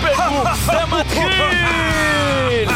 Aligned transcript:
פגו, 0.00 0.42
זה 0.64 0.86
מתחיל! 0.90 2.68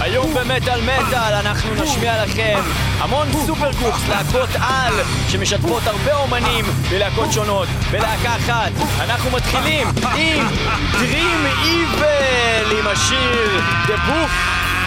היום 0.00 0.34
במטאל 0.34 0.80
מטאל 0.80 1.34
אנחנו 1.34 1.74
נשמיע 1.74 2.24
לכם 2.24 2.58
המון 2.98 3.32
super 3.32 3.72
supergroups, 3.72 4.08
להקות 4.08 4.48
על 4.60 4.94
שמשתפות 5.28 5.82
הרבה 5.86 6.14
אומנים 6.14 6.64
בלהקות 6.90 7.32
שונות, 7.32 7.68
בלהקה 7.90 8.36
אחת. 8.36 8.72
אנחנו 9.00 9.30
מתחילים 9.30 9.88
עם 10.16 10.46
Dream 10.92 11.64
Evil 11.64 12.74
עם 12.78 12.86
השיר 12.86 13.60
The 13.86 14.10
Book 14.10 14.32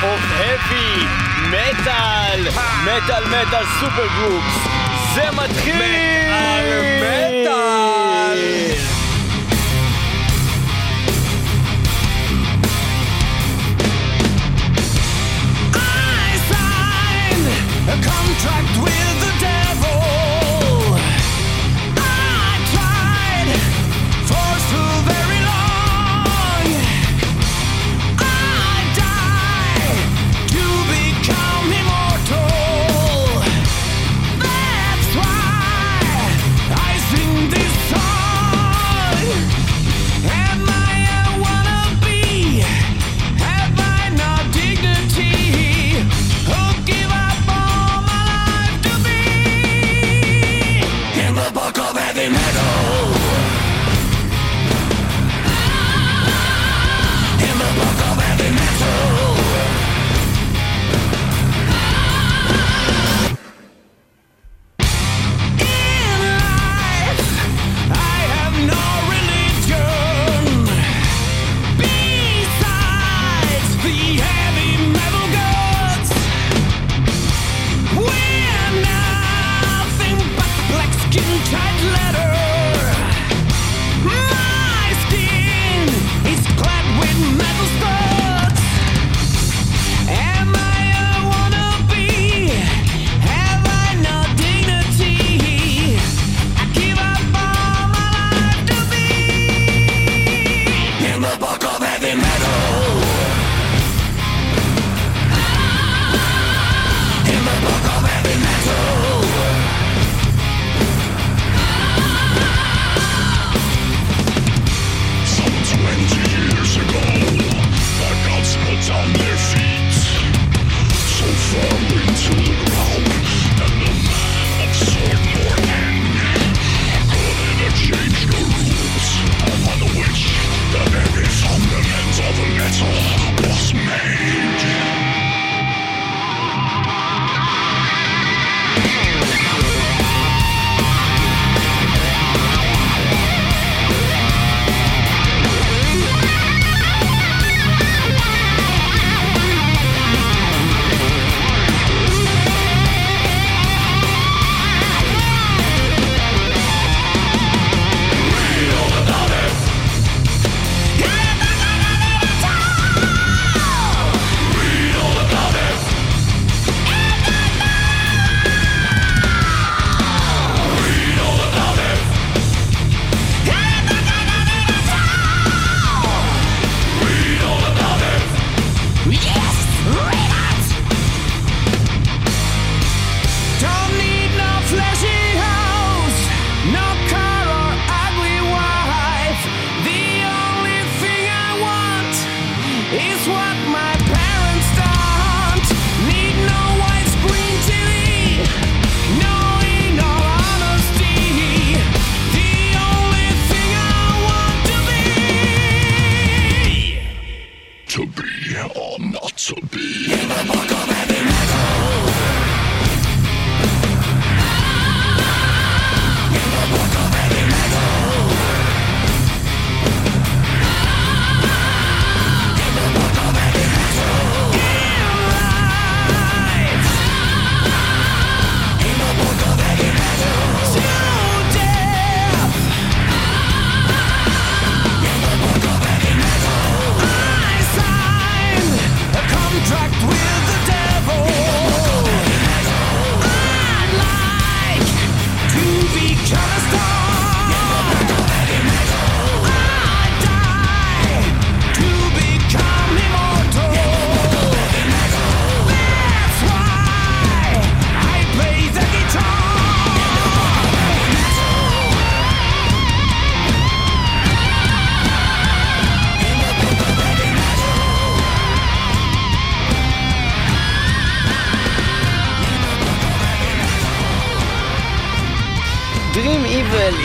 of 0.01 0.42
Heavy 0.42 1.06
Metal, 1.51 2.61
מטאל 2.83 3.24
מטאל 3.25 3.65
supergroups. 3.79 4.68
זה 5.15 5.32
מתחיל! 5.32 7.29
contract 18.42 18.82
with 18.82 18.99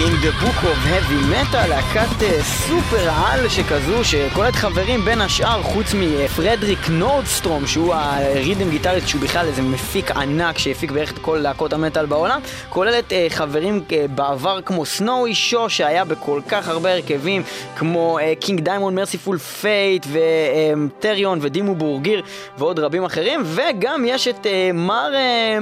עם 0.06 0.12
The 0.12 0.44
Book 0.44 0.64
of 0.64 0.88
Heavy 0.88 1.32
Metal, 1.32 1.68
להקת 1.68 2.22
אה, 2.22 2.42
סופר 2.42 3.10
על 3.10 3.48
שכזו, 3.48 4.04
שכוללת 4.04 4.54
חברים 4.54 5.04
בין 5.04 5.20
השאר, 5.20 5.62
חוץ 5.62 5.94
מפרדריק 5.94 6.78
נורדסטרום, 6.88 7.66
שהוא 7.66 7.94
ה 7.94 8.05
rhythm 8.05 8.70
guitarist, 8.70 9.08
שהוא 9.08 9.22
בכלל 9.22 9.46
איזה 9.46 9.62
מפיק 9.62 10.10
ענק 10.10 10.58
שהפיק 10.58 10.90
בערך 10.90 11.12
את 11.12 11.18
כל 11.18 11.36
להקות 11.36 11.72
המטאל 11.72 12.06
בעולם, 12.06 12.40
כוללת 12.68 13.12
אה, 13.12 13.26
חברים 13.30 13.82
אה, 13.92 14.06
בעבר 14.14 14.60
כמו 14.60 14.86
סנואי 14.86 15.34
שו, 15.34 15.70
שהיה 15.70 16.04
בכל 16.04 16.40
כך 16.48 16.68
הרבה 16.68 16.92
הרכבים, 16.92 17.42
כמו 17.76 18.18
King 18.40 18.60
Diamond, 18.60 18.94
Mercyful 18.94 19.38
Fate, 19.38 20.06
ו 20.12 20.28
Therion 20.28 21.38
ו 21.42 21.48
Dimmu 21.48 21.74
Borgir, 21.74 22.22
ועוד 22.58 22.78
רבים 22.78 23.04
אחרים, 23.04 23.42
וגם 23.44 24.04
יש 24.06 24.28
את 24.28 24.46
אה, 24.46 24.70
מר... 24.72 25.14
אה, 25.14 25.58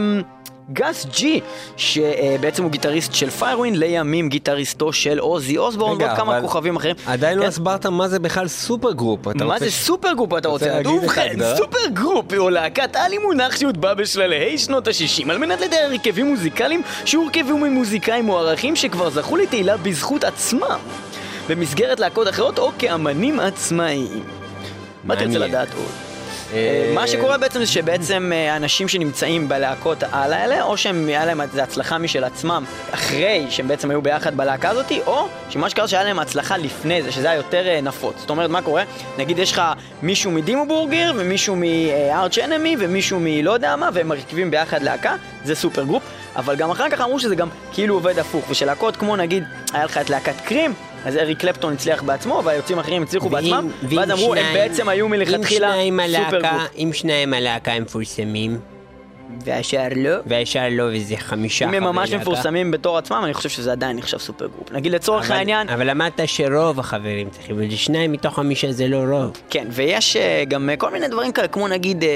גס 0.72 1.06
ג'י, 1.16 1.40
שבעצם 1.76 2.62
הוא 2.62 2.70
גיטריסט 2.70 3.14
של 3.14 3.30
Firewind, 3.30 3.78
לימים 3.78 4.28
גיטריסטו 4.28 4.92
של 4.92 5.18
עוזי 5.18 5.58
אוסבורן 5.58 6.02
ועוד 6.02 6.16
כמה 6.16 6.40
כוכבים 6.40 6.76
אחרים. 6.76 6.96
עדיין 7.06 7.38
לא 7.38 7.42
כן? 7.42 7.48
הסברת 7.48 7.86
מה 7.86 8.08
זה 8.08 8.18
בכלל 8.18 8.48
supergroup. 8.48 9.26
מה 9.26 9.58
זה 9.58 9.70
ש- 9.70 9.74
supergroup 9.74 10.34
אתה 10.38 10.48
רוצה 10.48 10.66
ובכן, 10.84 11.20
ההגדרה? 11.22 11.56
supergroup 11.56 12.32
הוא 12.32 12.50
להקת 12.50 12.96
על 12.96 13.12
עם 13.12 13.22
מונח 13.22 13.56
שהוטבע 13.56 13.94
בשלהי 13.94 14.58
שנות 14.58 14.88
ה-60 14.88 15.30
על 15.30 15.38
מנת 15.38 15.60
לתאר 15.60 15.88
הרכבים 15.90 16.26
מוזיקליים 16.26 16.82
שהורכבו 17.04 17.58
ממוזיקאים 17.58 18.24
מוערכים 18.24 18.76
שכבר 18.76 19.10
זכו 19.10 19.36
לתהילה 19.36 19.76
בזכות 19.76 20.24
עצמם 20.24 20.78
במסגרת 21.48 22.00
להקות 22.00 22.28
אחרות 22.28 22.58
או 22.58 22.70
כאמנים 22.78 23.40
עצמאיים. 23.40 24.22
מה 25.04 25.16
תרצה. 25.16 25.38
לדעת 25.38 25.68
עוד? 25.74 26.11
אה, 26.52 26.92
מה 26.94 27.06
שקורה 27.06 27.38
בעצם 27.38 27.60
זה 27.60 27.66
שבעצם 27.66 28.30
אה, 28.34 28.56
אנשים 28.56 28.88
שנמצאים 28.88 29.48
בלהקות 29.48 30.02
העל 30.02 30.32
האלה, 30.32 30.62
או 30.62 30.76
שהם 30.76 31.06
היה 31.06 31.24
להם 31.24 31.40
איזו 31.40 31.60
הצלחה 31.60 31.98
משל 31.98 32.24
עצמם 32.24 32.64
אחרי 32.90 33.46
שהם 33.50 33.68
בעצם 33.68 33.90
היו 33.90 34.02
ביחד 34.02 34.36
בלהקה 34.36 34.70
הזאתי, 34.70 35.00
או 35.06 35.28
שמה 35.50 35.70
שקרה 35.70 35.88
שהיה 35.88 36.04
להם 36.04 36.18
הצלחה 36.18 36.56
לפני 36.56 37.02
זה, 37.02 37.12
שזה 37.12 37.30
היה 37.30 37.36
יותר 37.36 37.66
אה, 37.66 37.80
נפוץ. 37.80 38.14
זאת 38.18 38.30
אומרת, 38.30 38.50
מה 38.50 38.62
קורה? 38.62 38.82
נגיד 39.18 39.38
יש 39.38 39.52
לך 39.52 39.62
מישהו 40.02 40.30
מ 40.30 40.36
Dimmu 40.36 40.66
Borgir, 40.66 41.12
ומישהו 41.16 41.56
מ 41.56 41.73
Arch 41.73 42.38
Enemy, 42.38 42.76
ומישהו 42.78 43.18
מלא 43.20 43.50
יודע 43.50 43.76
מה, 43.76 43.88
והם 43.92 44.08
מרכיבים 44.08 44.50
ביחד 44.50 44.82
להקה, 44.82 45.14
זה 45.44 45.54
supergroup. 45.54 46.02
אבל 46.36 46.56
גם 46.56 46.70
אחר 46.70 46.90
כך 46.90 47.00
אמרו 47.00 47.20
שזה 47.20 47.34
גם 47.34 47.48
כאילו 47.72 47.94
עובד 47.94 48.18
הפוך, 48.18 48.44
ושלהקות 48.50 48.96
כמו 48.96 49.16
נגיד, 49.16 49.44
היה 49.72 49.84
לך 49.84 49.98
את 49.98 50.10
להקת 50.10 50.40
Cream, 50.44 50.74
אז 51.04 51.16
אריק 51.16 51.38
קלפטון 51.40 51.72
הצליח 51.72 52.02
בעצמו, 52.02 52.42
והיוצאים 52.44 52.78
האחרים 52.78 53.02
הצליחו 53.02 53.28
בעצמם, 53.28 53.68
ואם 53.82 53.98
ואז 53.98 54.10
אמרו, 54.10 54.34
הם 54.34 54.40
שניים- 54.40 54.54
בעצם 54.54 54.88
היו 54.88 55.08
מלכתחילה 55.08 55.74
supergroup. 56.24 56.62
אם 56.78 56.90
שניים 56.92 57.34
הלהקה 57.34 57.72
הם 57.72 57.82
מפורסמים, 57.82 58.58
והשאר 59.44 59.88
לא. 59.96 60.10
והשאר 60.26 60.68
לא, 60.70 60.82
וזה 60.92 61.16
חמישה 61.16 61.64
אם 61.64 61.70
חברי 61.70 61.76
הם 61.78 61.84
ממש 61.84 62.10
להקה. 62.10 62.22
מפורסמים 62.22 62.70
בתור 62.70 62.98
עצמם, 62.98 63.20
אני 63.24 63.34
חושב 63.34 63.48
שזה 63.48 63.72
עדיין 63.72 63.96
נחשב 63.96 64.18
supergroup. 64.18 64.72
נגיד 64.72 64.92
לצורך 64.92 65.26
אבל- 65.26 65.36
העניין, 65.36 65.68
אבל 65.68 65.90
אמרת 65.90 66.20
שרוב 66.26 66.80
החברים 66.80 67.30
צריכים, 67.30 67.56
וזה 67.58 67.76
שניים 67.76 68.12
מתוך 68.12 68.34
חמישה 68.34 68.72
זה 68.72 68.88
לא 68.88 68.96
רוב. 68.96 69.32
כן, 69.50 69.66
ויש 69.70 70.16
אה, 70.16 70.44
גם 70.48 70.70
אה, 70.70 70.76
כל 70.76 70.90
מיני 70.90 71.08
דברים 71.08 71.32
כאלה, 71.32 71.48
כמו 71.48 71.68
נגיד, 71.68 72.04
אה, 72.04 72.08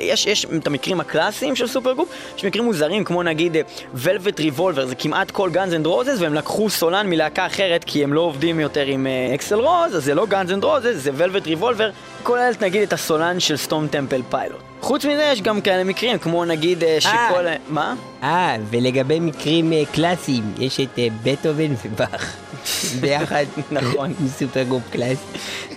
יש, 0.00 0.26
יש 0.26 0.46
את 0.56 0.66
המקרים 0.66 1.00
הקלאסיים 1.00 1.56
של 1.56 1.66
supergroup, 1.66 2.08
יש 2.38 2.44
מקרים 2.44 2.64
מוזרים, 2.64 3.04
כמו 3.04 3.22
נגיד 3.22 3.56
Velvet 3.94 4.40
Revolver, 4.40 4.86
זה 4.86 4.94
כמעט 4.94 5.30
כל 5.30 5.50
Guns 5.50 5.74
N' 5.74 5.86
Roses, 5.86 6.16
והם 6.20 6.34
לקחו 6.34 6.70
סולן 6.70 7.06
מלהקה 7.10 7.46
אחרת, 7.46 7.84
כי 7.84 8.04
הם 8.04 8.12
לא 8.12 8.20
עובדים 8.20 8.60
יותר 8.60 8.84
עם 8.86 9.06
אקסל 9.34 9.54
רוז, 9.60 9.96
אז 9.96 10.04
זה 10.04 10.14
לא 10.14 10.26
Guns 10.26 10.52
N' 10.52 10.64
Roses, 10.64 10.94
זה 10.96 11.10
Velvet 11.14 11.46
Revolver, 11.46 11.90
כוללת 12.22 12.62
נגיד 12.62 12.82
את 12.82 12.92
הסולן 12.92 13.40
של 13.40 13.56
Stone 13.56 13.86
Temple 13.86 14.22
Pilots. 14.30 14.60
חוץ 14.80 15.04
מזה 15.04 15.22
יש 15.32 15.42
גם 15.42 15.60
כאלה 15.60 15.84
מקרים, 15.84 16.18
כמו 16.18 16.44
נגיד 16.44 16.84
אה, 16.84 17.00
שכל... 17.00 17.44
מה? 17.68 17.94
אה, 18.22 18.56
ולגבי 18.70 19.20
מקרים 19.20 19.72
אה, 19.72 19.82
קלאסיים, 19.92 20.54
יש 20.58 20.80
את 20.80 20.98
אה, 20.98 21.08
בטהובן 21.22 21.74
ובאך. 21.84 22.36
ביחד, 23.00 23.44
נכון. 23.70 24.14
supergroup 24.38 24.82
קלאסי. 24.92 25.22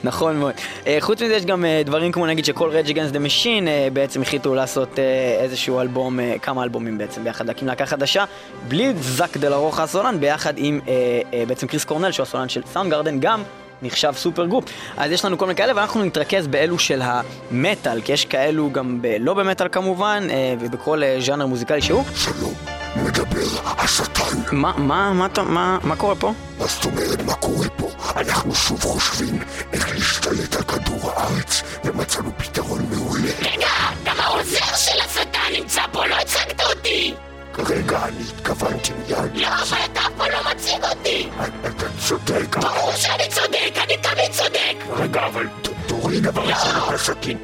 נכון 0.04 0.36
מאוד. 0.38 0.54
אה, 0.88 0.98
חוץ 1.00 1.22
מזה 1.22 1.36
יש 1.36 1.46
גם 1.46 1.66
אה, 1.66 1.82
דברים 1.86 2.12
כמו 2.12 2.26
נגיד 2.26 2.46
שכל 2.46 2.72
Against 2.86 3.14
the 3.14 3.18
Machine 3.18 3.68
אה, 3.68 3.88
בעצם 3.94 4.22
החליטו 4.22 4.56
לעשות 4.56 5.00
אה, 5.00 5.04
איזשהו 5.44 5.82
אלבום, 5.82 6.20
אה, 6.20 6.36
כמה 6.42 6.64
אלבומים 6.64 6.98
בעצם 6.98 7.24
ביחד, 7.24 7.48
להקים 7.48 7.68
להקה 7.68 7.86
חדשה, 7.86 8.26
בלי 8.68 8.94
זאק 9.00 9.38
דה 9.38 9.50
לרוחה 9.50 9.84
הסולן, 9.84 10.20
ביחד 10.20 10.54
עם 10.58 10.80
אה, 10.88 10.94
אה, 11.34 11.44
בעצם 11.48 11.68
קריס 11.68 11.84
קורנל 11.84 12.12
שהוא 12.12 12.24
הסולן 12.24 12.50
של 12.50 12.62
Soundgarden, 12.74 13.20
גם 13.20 13.44
נחשב 13.86 14.14
supergroup. 14.18 14.64
אז 14.98 15.12
יש 15.12 15.26
לנו 15.26 15.38
כל 15.38 15.46
מיני 15.46 15.56
כאלה 15.58 15.74
ואנחנו 15.76 16.04
נתרכז 16.04 16.48
באלו 16.48 16.80
של 16.80 17.02
המטאל, 17.04 18.02
כי 18.02 18.12
יש 18.12 18.26
כאלו 18.26 18.72
גם 18.72 19.02
ב- 19.02 19.16
לא 19.20 19.34
במטאל 19.34 19.68
כמובן, 19.72 20.28
אה, 20.30 20.36
ובכל 20.60 21.04
אה, 21.04 21.18
ז'אנר 21.20 21.46
מוזיקלי 21.46 21.82
שהוא. 21.82 22.04
שלום, 22.16 22.54
מדבר 22.96 23.40
השטן. 23.66 24.22
מה, 24.52 24.74
מה, 24.78 25.14
מה, 25.14 25.26
אתה- 25.26 25.44
מה, 25.44 25.78
מה 25.84 25.96
קורה 25.96 26.16
פה? 26.16 26.34
מה 26.60 26.66
זאת 26.66 26.86
אומרת, 26.86 27.22
מה 27.26 27.34
קורה 27.34 27.70
פה? 27.78 27.90
אנחנו 28.16 28.56
שוב 28.56 28.82
חושבים 28.82 29.40
איך 29.74 29.90
להשתלט 29.96 30.56
על 30.56 30.62
כדור 30.64 31.12
הארץ, 31.12 31.64
ומצאנו 31.86 32.32
פתרון 32.38 32.82
מעולה. 32.92 33.32
רגע, 33.42 33.68
גם 34.06 34.16
העוזר 34.20 34.66
של 34.76 35.02
השטן 35.06 35.40
נמצא 35.60 35.82
פה, 35.92 36.06
לא 36.06 36.16
הצגת 36.16 36.62
אותי! 36.70 37.14
רגע, 37.58 38.06
אני 38.06 38.24
התכוונתי 38.30 38.94
מיד. 38.94 39.36
לא, 39.36 39.48
אבל 39.48 39.78
אתה 39.92 40.00
אף 40.00 40.12
פעם 40.18 40.32
לא 40.32 40.52
מציג 40.52 40.84
אותי! 40.84 41.30
אתה 41.68 41.86
צודק. 42.08 42.58
ברור 42.58 42.92
שאני 42.96 43.30
צודק, 43.30 43.74
אני 43.78 43.98
תמיד 43.98 44.32
צודק! 44.32 44.76
רגע, 44.90 45.26
אבל 45.26 45.48
תוריד 45.88 46.28
אבל 46.28 46.52
את 46.52 46.94
הסכין. 46.94 47.38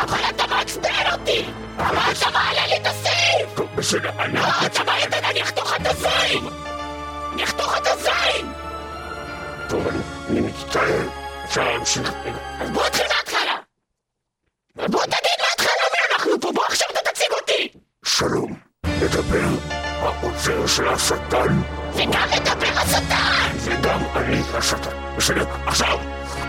אבל 0.00 0.18
אתה 0.30 0.46
מעצבן 0.46 1.12
אותי! 1.12 1.44
אבל 1.78 2.12
אתה 2.12 2.30
מעלה 2.30 2.66
לי 2.66 2.76
את 2.76 2.86
הסעיף! 2.86 3.48
טוב, 3.54 3.66
בסדר, 3.74 4.10
אני... 4.18 4.34
לא, 4.34 4.46
אתה 4.66 4.84
מעלה 4.84 5.04
את 5.04 5.14
אני 5.14 5.42
אחתוך 5.42 5.74
את 5.76 5.86
הזין! 5.86 6.48
אני 7.32 7.44
אחתוך 7.44 7.76
את 7.76 7.86
הזין! 7.86 8.52
טוב, 9.68 9.86
אני 10.30 10.40
מצטער. 10.40 11.08
אפשר 11.44 11.64
להמשיך. 11.64 12.12
אז 12.60 12.70
בוא 12.70 12.86
נתחיל 12.86 13.06
מההתחלה. 13.06 13.56
בוא 14.76 15.02
תגיד 15.04 15.38
מההתחלה 15.40 15.84
מי 15.92 15.98
אנחנו 16.14 16.40
פה, 16.40 16.52
בוא 16.52 16.64
עכשיו 16.64 16.88
אתה 16.92 17.10
תציג 17.10 17.28
אותי! 17.40 17.68
שלום, 18.04 18.67
מדבר 19.02 19.48
העוזר 20.00 20.66
של 20.66 20.88
השטן. 20.88 21.60
וגם 21.94 22.28
מדבר 22.36 22.80
השטן! 22.80 23.48
וגם 23.58 24.00
אני 24.16 24.40
השטן. 24.54 24.90
בסדר, 25.16 25.44
עכשיו, 25.66 25.98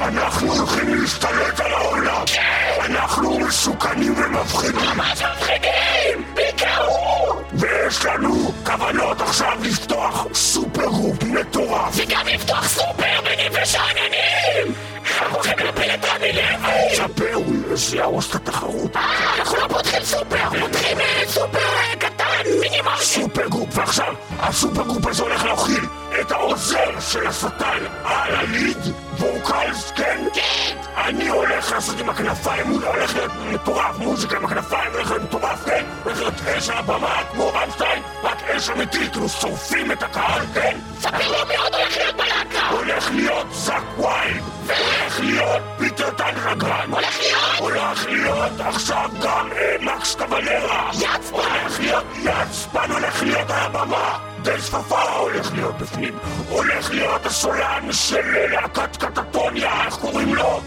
אנחנו 0.02 0.54
הולכים 0.54 1.02
להשתלט 1.02 1.60
על 1.60 1.74
העולם! 1.74 2.24
כן! 2.26 2.42
אנחנו 2.86 3.40
מסוכנים 3.40 4.14
ומפחידים! 4.18 4.76
ממש 4.96 5.22
מפחידים! 5.22 6.26
בעיקר 6.34 6.86
הוא! 6.86 7.36
ויש 7.54 8.06
לנו 8.06 8.52
כוונות 8.66 9.22
עכשיו 9.22 9.58
לפתוח 9.62 10.28
supergroup 10.34 11.24
מטורף! 11.24 11.94
וגם 11.96 12.28
לפתוח 12.28 12.68
סופר 12.68 13.22
מינים 13.24 13.52
ושאננים! 13.64 14.74
אנחנו 15.22 15.36
הולכים 15.36 15.66
להפיל 15.66 15.92
את 15.92 16.06
רמי 16.06 16.34
לוי! 16.34 16.96
ספר, 16.96 17.40
זה 17.74 17.98
יהרוס 17.98 18.30
את 18.30 18.36
התחרות! 18.36 18.96
אנחנו 19.40 19.58
לא 19.58 19.68
פותחים 19.68 20.04
סופר! 20.04 20.50
פותחים 20.60 20.98
סופר 21.28 21.60
קטן, 22.00 22.29
מינימלי! 22.62 22.98
super 23.00 23.48
group, 23.48 23.78
ועכשיו 23.78 24.14
ה 24.40 24.47
super 24.47 24.84
group 24.84 25.08
הזה 25.08 25.24
הולך 25.24 25.46
להכיל 25.46 25.86
את 26.22 26.32
העוזר 26.32 27.00
של 27.00 27.28
השטן 27.28 27.86
על 28.04 28.36
ה 28.36 28.44
lead 28.44 28.78
vocals, 29.20 29.92
כן? 29.96 30.26
כן! 30.34 30.76
אני 30.98 31.28
הולך 31.28 31.72
לעשות 31.72 32.00
עם 32.00 32.10
הכנפיים, 32.10 32.68
הוא 32.68 32.84
הולך 32.86 33.16
להיות 33.16 33.32
מטורף, 33.52 33.98
מוזיקה 33.98 34.38
עם 34.38 34.46
הכנפיים, 34.46 34.92
הולך 34.92 35.12
להיות 35.12 35.24
מטורף, 35.24 35.66
כן? 35.66 35.86
הולך 36.04 36.20
להיות 36.20 36.34
אש 36.58 36.70
על 36.70 36.78
הבמה 36.78 37.22
כמו 37.32 37.52
רמסטיין, 37.54 38.04
רק 38.24 38.44
אש 38.44 38.70
אמיתית, 38.70 39.12
כאילו 39.12 39.30
שורפים 39.30 39.92
את 39.92 40.04
הקהל, 40.04 40.42
כן? 40.54 40.78
ספר 41.00 41.32
לו 41.32 41.48
מי 41.48 41.56
עוד 41.56 41.76
הולך 41.76 41.98
להיות 41.98 42.16
בלהקה! 42.16 42.68
הולך 42.70 43.12
להיות 43.12 43.48
זאק 43.52 43.84
ויילד, 44.00 44.44
והולך 44.66 45.20
להיות 45.20 45.62
פיטר 45.78 46.10
טגטגרן, 46.10 46.92
הולך 46.92 47.20
להיות! 47.20 47.60
הולך 47.60 48.06
להיות 48.06 48.52
עכשיו 48.60 49.10
גם 49.22 49.50
אה, 49.52 49.76
מקס 49.82 50.16
קבלרה! 50.16 50.90
יצפן! 50.94 51.38
הולך 51.38 51.80
להיות 51.80 52.06
יצפן, 52.30 52.92
הולך 52.92 53.24
להיות 53.24 53.50
על 53.50 53.60
הבמה! 53.60 54.20
דל 54.42 54.62
שפפה 54.62 55.02
הולך 55.02 55.54
להיות 55.54 55.78
בפנים, 55.78 56.18
הולך 56.50 56.92
להיות 56.92 57.26
הסולן 57.26 57.92
של 57.92 58.48
להקת 58.48 58.98
קטטוניה, 58.98 59.86
איך 59.86 59.96
קוראים 59.96 60.36
לו? 60.36 60.62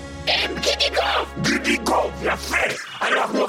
גידי 0.61 0.91
גוב! 0.95 1.35
גידי 1.43 1.77
גוב, 1.77 2.13
יפה! 2.23 2.57
אנחנו. 3.03 3.47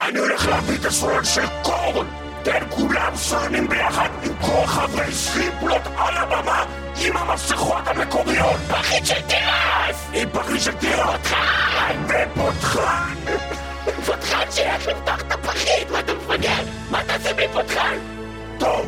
אני 0.00 0.18
הולך 0.18 0.46
להביא 0.46 0.78
את 0.80 0.84
הסולן 0.84 1.24
של 1.24 1.46
קורן! 1.62 2.06
כן, 2.44 2.62
כולם 2.70 3.16
סולנים 3.16 3.68
ביחד 3.68 4.08
עם 4.22 4.32
כל 4.40 4.66
חברי 4.66 5.12
סליפלוט 5.12 5.82
על 5.96 6.16
הבמה 6.16 6.64
עם 7.04 7.16
המסכות 7.16 7.86
המקוריות! 7.86 8.56
פחית 8.68 9.06
של 9.06 9.20
תירס! 9.20 10.06
עם 10.12 10.28
פחית 10.32 10.62
של 10.62 10.72
תירס! 10.72 11.06
פותחן! 11.06 11.96
ופותחן! 12.08 13.65
פותחן 14.06 14.50
שילך 14.50 14.86
לפתוח 14.86 15.20
את 15.20 15.32
הפחית! 15.32 15.90
מה 15.90 16.00
אתה 16.00 16.12
מפגר? 16.14 16.62
מה 16.90 17.04
תעשה 17.04 17.34
בלי 17.34 17.48
פותחן? 17.52 17.98
טוב, 18.58 18.86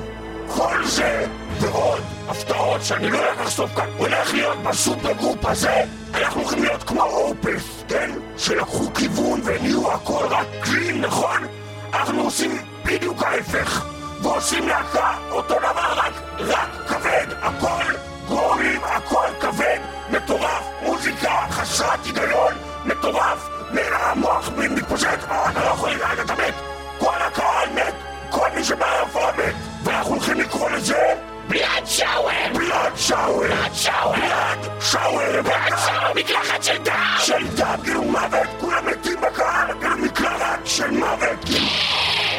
כל 0.48 0.84
זה 0.84 1.26
ועוד 1.60 2.00
הפתעות 2.28 2.82
שאני 2.84 3.10
לא 3.10 3.18
הולך 3.18 3.40
לחשוף 3.40 3.74
כאן 3.74 3.88
הולך 3.96 4.34
להיות 4.34 4.58
ב 4.62 4.71
super 4.71 5.12
group 5.12 5.46
הזה 5.46 5.82
אנחנו 6.14 6.40
הולכים 6.40 6.62
להיות 6.62 6.82
כמו 6.82 7.02
Opeth, 7.02 7.84
כן? 7.88 8.10
שלקחו 8.36 8.94
כיוון 8.94 9.40
ונהיו 9.44 9.92
הכל 9.92 10.26
רק 10.30 10.46
clean, 10.60 11.00
נכון? 11.00 11.46
אנחנו 11.94 12.22
עושים 12.22 12.62
בדיוק 12.84 13.22
ההפך 13.22 13.84
ועושים 14.22 14.68
להקה, 14.68 15.16
אותו 15.30 15.54
דבר 15.58 15.92
רק, 15.96 16.12
רק 16.38 16.68
כבד, 16.88 17.26
הכל 17.42 17.92
גרועים, 18.28 18.80
הכל 18.84 19.26
כבד, 19.40 19.78
מטורף, 20.10 20.64
מוזיקה 20.82 21.46
חסרת 21.50 22.04
היגיון, 22.04 22.54
מטורף, 22.84 23.48
המוח 23.74 24.50
מתפושט, 24.56 25.18
אתה 25.24 25.60
לא 25.64 25.68
יכול 25.70 25.90
לראות 25.90 26.20
אתה 26.24 26.34
מת, 26.34 26.54
כל 26.98 27.14
הקהל 27.26 27.68
מת, 27.74 27.94
כל 28.30 28.48
מי 28.54 28.64
שבאירוע 28.64 29.32
מת, 29.38 29.54
ואנחנו 29.84 30.10
הולכים 30.14 30.40
לקרוא 30.40 30.70
לזה 30.70 31.14
בלאד 31.48 31.86
שאוור! 31.86 32.30
בלאד 32.54 32.96
שאוור! 32.96 33.42
בלאד 33.44 33.74
שאוור! 33.74 34.12
בלאד 34.16 34.58
שאוור! 34.80 35.42
בלאד 35.42 35.78
שאוור! 35.86 36.14
מקלחת 36.14 36.62
של 36.62 36.76
דם! 36.82 37.16
של 37.18 37.46
דם, 37.56 37.76
כאילו 37.84 38.02
מוות! 38.02 38.48
כולם 38.60 38.86
מתים 38.86 39.20
בקהל! 39.20 39.66
כאילו 39.80 39.96
מקלחת 39.98 40.58
של 40.64 40.90
מוות! 40.90 41.44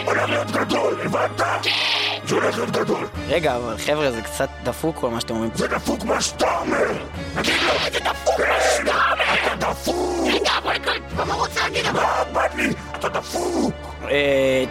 הולך 0.06 0.30
להיות 0.30 0.52
גדול, 0.52 1.00
הבנת? 1.06 1.42
זה 2.26 2.36
הולך 2.36 2.56
להיות 2.58 2.72
גדול. 2.72 3.08
רגע, 3.28 3.56
אבל 3.56 3.78
חבר'ה, 3.78 4.12
זה 4.12 4.22
קצת 4.22 4.50
דפוק 4.64 4.96
כל 4.96 5.10
מה 5.10 5.22
שאתם 5.22 5.34
אומרים. 5.34 5.52
זה 5.56 5.68
דפוק 5.68 6.04
מה 6.04 6.22
שאתה 6.22 6.58
אומר! 6.60 6.88
תגיד 7.36 7.62
לו, 7.62 7.74
זה 7.94 8.00
דפוק 8.00 8.40
מה 8.40 8.56
שאתה 8.76 8.92
אומר! 9.12 9.29
אתה 9.46 9.56
דפוק! 9.56 10.20
מה 11.28 11.34
רוצה 11.34 11.62
להגיד? 11.64 11.92
מה 11.92 12.22
אכפת 12.22 12.56
לי? 12.56 12.70
אתה 12.96 13.10
דפוק! 13.10 13.74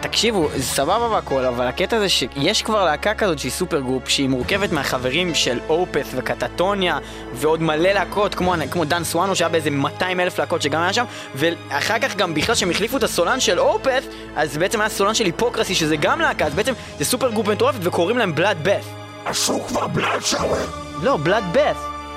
תקשיבו, 0.01 0.49
סבבה 0.59 1.07
והכל, 1.07 1.45
אבל 1.45 1.67
הקטע 1.67 1.99
זה 1.99 2.09
שיש 2.09 2.61
כבר 2.61 2.85
להקה 2.85 3.13
כזאת 3.13 3.39
שהיא 3.39 3.51
super 3.51 3.79
group, 3.79 4.09
שהיא 4.09 4.29
מורכבת 4.29 4.71
מהחברים 4.71 5.35
של 5.35 5.59
Opeth 5.69 6.07
ו 6.15 6.23
Katatonia 6.23 6.97
ועוד 7.33 7.61
מלא 7.61 7.89
להקות, 7.89 8.35
כמו, 8.35 8.53
כמו 8.71 8.85
דן 8.85 9.03
סואנו 9.03 9.35
שהיה 9.35 9.49
באיזה 9.49 9.69
200 9.69 10.19
אלף 10.19 10.39
להקות 10.39 10.61
שגם 10.61 10.81
היה 10.81 10.93
שם, 10.93 11.05
ואחר 11.35 11.99
כך 11.99 12.15
גם 12.15 12.33
בכלל 12.33 12.55
שהם 12.55 12.69
החליפו 12.69 12.97
את 12.97 13.03
הסולן 13.03 13.39
של 13.39 13.59
Opeth, 13.59 14.03
אז 14.35 14.57
בעצם 14.57 14.81
היה 14.81 14.89
סולן 14.89 15.13
של 15.13 15.25
Hypocrisy 15.25 15.75
שזה 15.75 15.95
גם 15.95 16.21
להקה, 16.21 16.45
אז 16.45 16.53
בעצם 16.53 16.73
זה 16.99 17.05
super 17.05 17.31
group 17.31 17.47
מטורפת 17.47 17.79
וקוראים 17.81 18.17
להם 18.17 18.35
Bloodbath. 18.35 18.83
עשו 19.25 19.59
כבר 19.67 19.87
בלאד 19.87 20.21
שאוור! 20.21 20.57
לא, 21.01 21.17
בלאד 21.17 21.43
בת. 21.53 21.75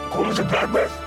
קוראים 0.09 0.31
לזה 0.31 0.43
בלאד 0.43 0.73
בת? 0.73 1.02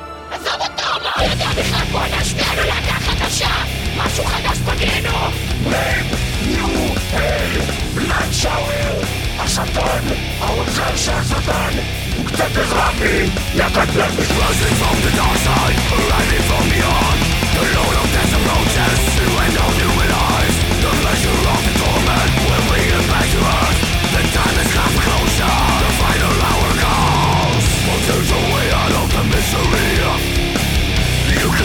בלאד 7.95 8.31
שאוור! 8.31 9.01
השטן! 9.39 10.03
העוזר 10.39 10.95
של 10.95 11.11
השטן! 11.11 11.69
הוא 12.17 12.25
קצת 12.25 12.57
עזרה 12.57 12.91
בי! 12.99 13.29
להקת 13.55 13.87
בלאד 13.93 14.11
Rising 14.11 14.75
from 14.81 14.97
the 15.05 15.11
dark 15.19 15.37
side, 15.45 15.77
arriving 15.93 16.43
from 16.49 16.65
beyond 16.73 17.19
The 17.55 17.63
load 17.75 17.95
of 18.01 18.07
death 18.13 18.33
approaches, 18.37 18.99
you 19.17 19.29
and 19.43 19.57
all 19.61 19.73
new 19.79 19.93
eyes 20.29 20.55
The 20.83 20.91
pleasure 21.01 21.39
of 21.53 21.64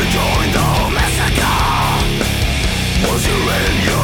during 0.09 0.53
the 0.53 0.69
massacre? 0.97 1.61
Was 3.07 3.27
you 3.27 3.35
in 3.35 3.85
your 3.85 4.00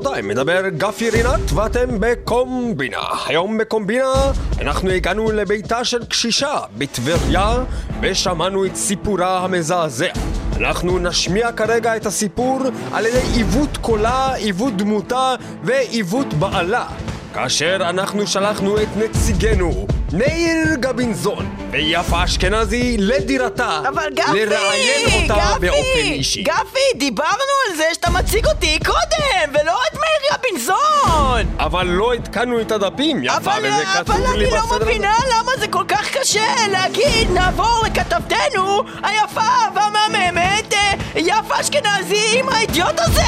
ורבותיי, 0.00 0.22
מדבר 0.22 0.68
גפי 0.68 1.10
רינת 1.10 1.52
ואתם 1.54 1.88
בקומבינה. 2.00 3.02
היום 3.26 3.58
בקומבינה 3.58 4.12
אנחנו 4.60 4.90
הגענו 4.90 5.30
לביתה 5.30 5.84
של 5.84 6.04
קשישה 6.04 6.58
בטבריה 6.78 7.64
ושמענו 8.02 8.66
את 8.66 8.76
סיפורה 8.76 9.44
המזעזע. 9.44 10.12
אנחנו 10.56 10.98
נשמיע 10.98 11.52
כרגע 11.52 11.96
את 11.96 12.06
הסיפור 12.06 12.60
על 12.92 13.06
ידי 13.06 13.20
עיוות 13.34 13.76
קולה, 13.76 14.34
עיוות 14.34 14.76
דמותה 14.76 15.34
ועיוות 15.64 16.34
בעלה. 16.34 16.86
כאשר 17.34 17.76
אנחנו 17.80 18.26
שלחנו 18.26 18.82
את 18.82 18.88
נציגנו, 18.96 19.86
מאיר 20.12 20.74
גבינזון 20.80 21.56
ויפה 21.70 22.24
אשכנזי 22.24 22.96
לדירתה 22.98 23.80
אבל 23.88 24.08
גפי! 24.14 24.46
לראיין 24.46 25.22
אותה 25.22 25.34
גפי! 25.50 25.60
באופן 25.66 25.78
אישי. 25.98 26.42
גפי, 26.42 26.98
דיברנו 26.98 27.30
על 27.70 27.76
זה 27.76 27.84
שאתה 27.94 28.10
מציג 28.10 28.46
אותי 28.46 28.78
קודם, 28.86 29.50
ולא 29.52 29.78
את 29.88 29.94
מאיר 29.94 30.34
רבינזון! 30.38 31.56
אבל 31.58 31.86
לא 31.86 32.12
עדכנו 32.14 32.60
את 32.60 32.72
הדפים, 32.72 33.24
יפה, 33.24 33.36
אבל, 33.36 33.58
וזה 33.58 33.84
כתוב 33.94 34.16
אבל 34.16 34.38
לי 34.38 34.44
אני 34.44 34.54
לא 34.54 34.60
בסדר. 34.60 34.84
מבינה 34.84 35.14
למה 35.34 35.52
זה 35.58 35.68
כל 35.68 35.84
כך 35.88 36.16
קשה 36.16 36.46
להגיד 36.72 37.30
נעבור 37.30 37.82
לכתבתנו 37.86 38.82
היפה 39.02 39.40
והמהממת 39.74 40.74
אה, 40.74 40.92
יפה 41.16 41.60
אשכנזי 41.60 42.38
עם 42.38 42.48
האידיוט 42.48 43.00
הזה! 43.00 43.22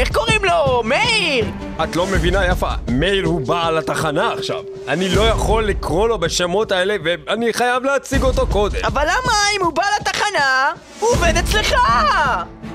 איך 0.00 0.12
קוראים 0.12 0.44
לו? 0.44 0.82
מאיר! 0.84 1.44
את 1.84 1.96
לא 1.96 2.06
מבינה, 2.06 2.46
יפה, 2.46 2.70
מאיר 2.88 3.26
הוא 3.26 3.40
בעל 3.40 3.78
התחנה 3.78 4.32
עכשיו. 4.32 4.62
אני 4.88 5.08
לא 5.08 5.22
יכול 5.22 5.64
לקרוא 5.64 6.08
לו 6.08 6.18
בשמות 6.18 6.72
האלה, 6.72 6.96
ואני 7.04 7.52
חייב 7.52 7.84
להציג 7.84 8.22
אותו 8.22 8.46
קודם. 8.46 8.78
אבל 8.84 9.02
למה 9.02 9.32
אם 9.56 9.64
הוא 9.64 9.72
בא 9.72 9.82
לתחנה, 10.00 10.72
הוא 11.00 11.10
עובד 11.10 11.34
אצלך? 11.36 11.74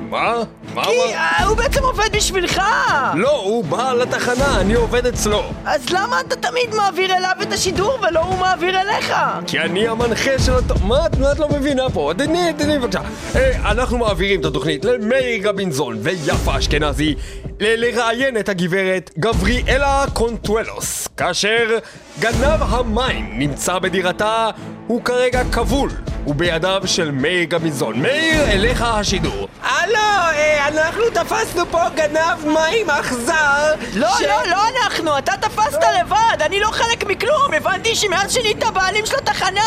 מה? 0.10 0.44
מה 0.74 0.84
כי 0.84 0.90
אמרת? 0.90 1.16
אה, 1.16 1.46
הוא 1.46 1.58
בעצם 1.58 1.84
עובד 1.84 2.16
בשבילך! 2.16 2.62
לא, 3.16 3.42
הוא 3.42 3.64
בעל 3.64 4.02
התחנה, 4.02 4.62
אני 4.62 4.74
עובד 4.74 5.06
אצלו. 5.06 5.44
אז 5.66 5.90
למה 5.90 6.22
אתה 6.22 6.36
תמיד 6.36 6.76
מעביר 6.76 7.18
אליו 7.18 7.32
את 7.42 7.54
השידור 7.54 8.00
ולא 8.02 8.20
הוא 8.20 8.40
מעביר 8.40 8.82
אליך? 8.82 9.14
כי 9.48 9.60
אני 9.60 9.88
המנחה 9.88 10.40
של 10.40 10.54
הת... 10.54 10.82
מה 10.82 11.06
את, 11.06 11.18
מה 11.18 11.32
את 11.32 11.40
לא 11.40 11.50
מבינה 11.50 11.90
פה? 11.90 12.12
תני, 12.18 12.54
תני 12.58 12.80
בבקשה. 12.80 13.02
אה, 13.36 13.72
אנחנו 13.72 13.98
מעבירים 13.98 14.40
את 14.40 14.46
התוכנית 14.46 14.86
למאיר 14.86 15.44
גבינזון 15.44 15.98
ויפה 16.02 16.58
אשכנזי 16.58 17.16
לראיין 17.60 18.38
את 18.38 18.50
הגברת 18.50 19.12
גבריאלה 19.20 20.06
קונטואלוס 20.14 21.08
כאשר 21.18 21.78
גנב 22.20 22.62
המים 22.70 23.30
נמצא 23.40 23.80
בדירתה 23.80 24.50
הוא 24.88 25.04
כרגע 25.04 25.42
כבול 25.52 25.90
ובידיו 26.28 26.82
של 26.86 27.12
מאיר 27.12 27.44
גבינזון. 27.44 28.00
מאיר, 28.02 28.44
אליך 28.52 28.82
השידור. 28.82 29.48
הלו, 29.64 29.96
אה, 29.98 30.68
אנחנו 30.68 31.02
תפסנו 31.14 31.66
פה 31.72 31.82
גנב 31.96 32.46
מים 32.46 32.90
אכזר 32.90 33.74
לא, 33.96 34.08
ש- 34.18 34.22
לא, 34.22 34.42
לא 34.52 34.58
אנחנו, 34.86 35.18
אתה 35.18 35.32
תפסת 35.42 35.80
לבד, 36.00 36.38
אני 36.42 36.60
לא 36.60 36.68
חלק 36.72 37.04
מכלום, 37.08 37.54
הבנתי 37.58 37.96
שמאז 37.96 38.34
שנהיית 38.34 38.64
הבעלים 38.64 39.06
של 39.06 39.16
התחנה, 39.18 39.62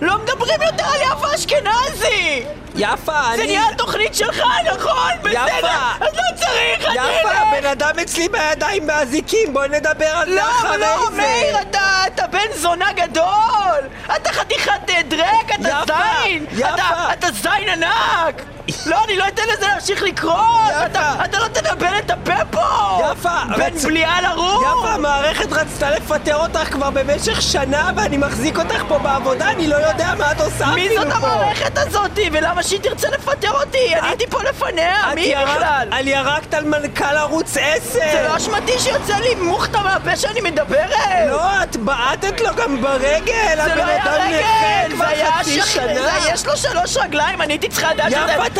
לא 0.00 0.18
מדברים 0.18 0.60
יותר 0.70 0.84
על 0.84 1.00
יפה 1.02 1.34
אשכנזי! 1.34 2.42
יפה, 2.76 3.12
זה 3.36 3.42
אני... 3.42 3.46
נהיה 3.46 3.62
התוכנית 3.74 4.14
שלך, 4.14 4.42
נכון? 4.74 5.10
בסדר, 5.22 5.68
אז 6.00 6.12
לא 6.14 6.36
צריך, 6.36 6.86
אני 6.86 6.94
יפה, 6.94 7.30
אלך. 7.30 7.40
הבן 7.56 7.66
אדם 7.66 7.90
אצלי 8.02 8.28
בידיים 8.28 8.86
באזיקים, 8.86 9.52
בואי 9.52 9.68
נדבר 9.68 10.06
על 10.06 10.28
זה 10.28 10.34
לא, 10.34 10.42
אחרי 10.42 10.78
לא, 10.78 11.06
זה. 11.10 11.16
מאיר, 11.16 11.60
אתה, 11.60 11.89
אתה 12.06 12.26
בן 12.26 12.38
זונה 12.56 12.92
גדול! 12.92 13.80
אתה 14.16 14.32
חתיכת 14.32 14.90
אה, 14.90 15.02
דרק, 15.08 15.54
אתה 15.60 15.68
יפה, 15.68 15.94
זין! 16.24 16.46
יפה. 16.52 16.68
אתה, 16.74 16.84
אתה 17.12 17.26
זין 17.32 17.68
ענק! 17.68 18.42
לא, 18.86 19.04
אני 19.04 19.16
לא 19.16 19.24
אתן 19.28 19.42
לזה 19.52 19.66
להמשיך 19.68 20.02
לקרות! 20.02 20.36
יפה. 20.70 20.86
אתה, 20.86 21.12
אתה 21.24 21.38
לא 21.38 21.48
תדבר 21.48 21.98
את 21.98 22.10
הפה 22.10 22.44
פה! 22.50 23.00
יפה, 23.12 23.28
בן 23.56 23.62
רצ- 23.76 23.84
בליעה 23.84 24.20
לרום! 24.22 24.64
יפה, 24.64 24.90
המערכת 24.90 25.52
רצתה 25.52 25.90
לפטר 25.90 26.36
אותך 26.36 26.72
כבר 26.72 26.90
במשך 26.90 27.42
שנה 27.42 27.90
ואני 27.96 28.16
מחזיק 28.16 28.58
אותך 28.58 28.82
פה 28.88 28.98
בעבודה, 28.98 29.50
אני 29.50 29.68
לא 29.68 29.76
יודע 29.76 30.14
מה 30.18 30.32
את 30.32 30.40
עושה 30.40 30.66
מי 30.66 30.88
זאת. 30.96 31.06
המערכת 31.12 31.78
הזאתי? 31.78 32.30
ולמה 32.32 32.62
שהיא 32.62 32.80
תרצה 32.80 33.08
לפטר 33.08 33.50
אותי? 33.50 33.94
אני 33.94 34.08
הייתי 34.08 34.26
פה 34.26 34.42
לפניה, 34.42 35.10
את 35.10 35.14
מי 35.14 35.34
בכלל? 35.42 35.88
על 35.92 36.08
ירקת 36.08 36.54
על 36.54 36.64
מנכ"ל 36.64 37.04
ערוץ 37.16 37.56
10! 37.56 37.80
זה 37.92 38.26
לא 38.30 38.36
אשמתי 38.36 38.78
שיוצא 38.78 39.16
לי 39.16 39.34
מוכתה 39.34 39.78
מהפה 39.78 40.16
שאני 40.16 40.40
מדברת! 40.40 40.90
לא, 41.28 41.62
את 41.62 41.76
בעטת 41.84 42.40
לו 42.40 42.48
גם 42.56 42.80
ברגל! 42.82 43.32
זה 43.64 43.74
לא 43.74 43.82
היה 43.84 44.04
רגל! 44.14 44.96
זה 44.96 45.06
היה 45.08 45.40
אשכים! 45.40 45.82
יש 46.34 46.46
לו 46.46 46.56
שלוש 46.56 46.96
רגליים, 46.96 47.42
אני 47.42 47.52
הייתי 47.52 47.68
צריכה 47.68 47.94
לדעת 47.94 48.12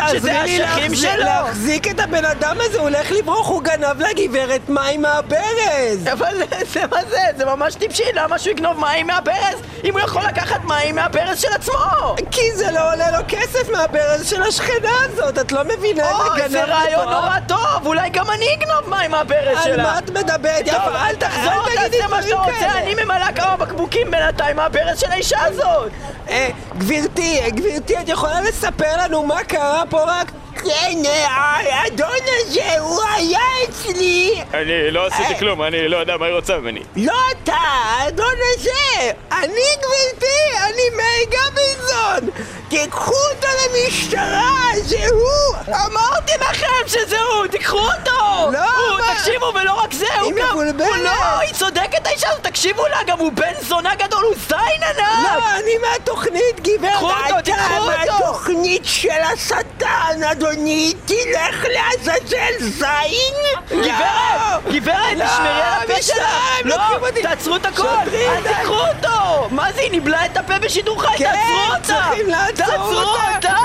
שזה- 0.08 0.32
להחזיק- 0.58 0.94
שלו! 0.94 1.24
להחזיק 1.24 1.88
את 1.90 2.00
הבן 2.00 2.24
אדם 2.24 2.56
הזה, 2.60 2.78
הוא 2.78 2.88
הולך 2.88 3.10
לברוח, 3.10 3.48
הוא 3.48 3.62
גנב 3.62 4.00
לגברת 4.02 4.68
מים 4.68 5.02
מהברז! 5.02 6.06
אבל 6.12 6.34
זה 6.72 6.80
מה 6.90 7.04
זה? 7.10 7.20
זה 7.36 7.44
ממש 7.44 7.74
טיפשי, 7.74 8.02
למה 8.14 8.38
שהוא 8.38 8.50
יגנוב 8.50 8.78
מים 8.80 9.06
מהברז? 9.06 9.54
אם 9.84 9.92
הוא 9.92 10.00
יכול 10.00 10.22
לקחת 10.22 10.64
מים 10.64 10.94
מהברז 10.94 11.40
של 11.40 11.52
עצמו! 11.52 12.14
כי 12.30 12.52
זה 12.54 12.70
לא 12.70 12.92
עולה 12.92 13.10
לו 13.10 13.18
כסף 13.28 13.68
מהברז 13.72 14.30
של 14.30 14.42
השכנה 14.42 14.70
הזאת, 15.04 15.38
את 15.38 15.52
לא 15.52 15.60
מבינה 15.64 16.02
איזה 16.10 16.22
אוי, 16.30 16.40
גנב 16.40 16.50
זה 16.50 16.64
רעיון? 16.64 17.08
נורא 17.08 17.36
טוב! 17.48 17.86
אולי 17.86 18.08
גם 18.10 18.30
אני 18.30 18.46
אגנוב 18.58 18.88
מים 18.98 19.10
מהברז 19.10 19.56
על 19.56 19.62
שלה! 19.64 19.82
מה 19.82 19.98
את 19.98 20.10
מדברת? 20.10 20.66
יפה, 20.66 20.76
אל 21.08 21.14
תחזור, 21.16 21.52
תגידי 21.66 22.02
דברים 22.06 22.22
כאלה. 22.44 22.72
אני 23.10 23.18
ממלא 23.18 23.32
כמה 23.32 23.56
בקבוקים 23.56 24.10
בינתיים 24.10 24.56
מהברז 24.56 25.00
של 25.00 25.10
האישה 25.10 25.44
הזאת! 25.44 25.92
אה, 26.28 26.48
גברתי, 26.78 27.40
גברתי, 27.50 27.98
את 27.98 28.08
יכולה 28.08 28.40
לספר 28.40 28.96
לנו 28.96 29.22
מה 29.22 29.44
קרה 29.44 29.82
פה 29.90 30.04
רק? 30.04 30.32
כן, 30.64 31.02
אה, 31.06 31.26
האדון 31.28 32.18
הזה, 32.26 32.78
הוא 32.78 33.02
היה 33.16 33.40
אצלי! 33.68 34.42
אני 34.54 34.90
לא 34.90 35.06
עשיתי 35.06 35.38
כלום, 35.38 35.62
אני 35.62 35.88
לא 35.88 35.96
יודע 35.96 36.16
מה 36.16 36.26
היא 36.26 36.34
רוצה 36.34 36.58
ממני. 36.58 36.80
לא 36.96 37.12
אתה, 37.32 37.52
האדון 37.52 38.34
הזה! 38.54 39.10
אני 39.32 39.66
גברתי, 39.78 40.58
אני 40.64 40.82
מאיר 40.96 41.26
גבינזון! 41.28 42.44
תיקחו 42.68 43.14
אותו 43.32 43.46
למשטרה, 43.64 44.52
זה 44.76 45.06
הוא! 45.10 45.74
אמרתי 45.86 46.32
לכם 46.50 46.66
שזה 46.88 47.16
הוא, 47.20 47.46
תיקחו 47.46 47.78
אותו! 47.78 48.50
לא, 48.52 48.58
הוא, 48.58 48.98
מה? 48.98 49.14
תקשיבו, 49.14 49.52
ולא 49.54 49.72
רק 49.72 49.92
זה, 49.92 50.06
הוא 50.20 50.32
היא 50.32 50.42
גם... 50.42 50.48
מבולבלת. 50.50 50.86
הוא 50.88 50.96
לא, 50.96 51.38
היא 51.40 51.54
צודקת 51.54 52.06
האישה 52.06 52.28
הזאת, 52.30 52.42
תקשיבו 52.46 52.86
לה, 52.86 52.98
גם 53.06 53.18
הוא 53.18 53.32
בן 53.32 53.52
זונה 53.60 53.94
גדול, 53.94 54.24
הוא 54.24 54.34
זין 54.48 54.82
ענק! 54.82 54.98
לא, 55.24 55.50
אני 55.58 55.72
מהתוכנית, 55.78 56.60
גברת! 56.60 56.92
קחו 56.94 57.06
אותו, 57.06 57.28
אתה 57.28 57.42
תיקחו 57.42 57.74
אותו. 57.74 57.86
מהתוכנית 57.86 58.82
של 58.84 59.20
השטן, 59.32 60.22
אדוני! 60.52 60.94
תלך 61.06 61.64
לעזאזל 61.64 62.54
זין! 62.60 63.34
גברת, 63.70 64.74
גברת, 64.74 65.16
לא, 65.16 65.24
תשמרי 65.24 65.62
על 65.62 65.82
הפה 65.82 66.02
שלך! 66.02 66.60
לא. 66.64 66.76
תעצרו 67.22 67.56
את 67.56 67.66
הכל! 67.66 67.82
שוטרים, 67.82 68.30
אל. 68.30 68.42
תיקחו 68.54 68.74
אותו! 68.74 69.48
מה 69.50 69.72
זה, 69.72 69.80
היא 69.80 69.90
ניבלה 69.90 70.26
את 70.26 70.36
הפה 70.36 70.58
בשידור 70.58 71.02
חי? 71.02 71.18
כן, 71.18 71.24
תעצרו 71.24 71.74
אותה! 71.74 71.82
צריכים 72.08 72.26
לעצור 72.30 72.66
תעצרו 72.66 73.00
אותה. 73.00 73.34
אותה! 73.36 73.56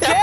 כן. 0.00 0.14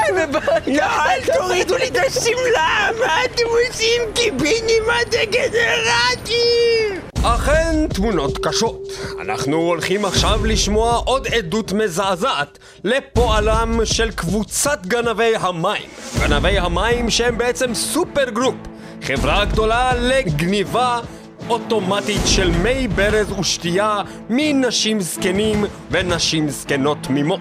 לא, 0.68 0.84
אל 0.84 1.22
תורידו 1.38 1.78
לי 1.78 1.88
את 1.88 1.98
השמלה! 2.08 2.90
מה 3.00 3.26
אתם 3.26 3.44
עושים, 3.70 4.02
קיבינים 4.14 4.84
הדגנרטים? 5.02 6.36
אכן 7.28 7.88
תמונות 7.94 8.38
קשות. 8.38 8.88
אנחנו 9.22 9.58
הולכים 9.58 10.06
עכשיו 10.06 10.46
לשמוע 10.46 11.02
עוד 11.06 11.28
עדות 11.28 11.72
מזעזעת 11.74 12.58
לפועלם 12.84 13.80
של 13.84 14.12
קבוצת 14.12 14.86
גנבי 14.86 15.36
המים. 15.40 15.90
גנבי 16.20 16.60
המים 16.60 17.10
שהם 17.10 17.38
בעצם 17.38 17.74
super 17.74 18.30
group, 18.30 18.56
חברה 19.04 19.46
גדולה 19.46 19.92
לגניבה 19.96 21.00
אוטומטית 21.50 22.22
של 22.26 22.52
מי 22.52 22.88
ברז 22.88 23.32
ושתייה 23.40 24.02
מנשים 24.30 25.02
זקנים 25.02 25.66
ונשים 25.92 26.50
זקנות 26.50 26.98
תמימות. 27.02 27.40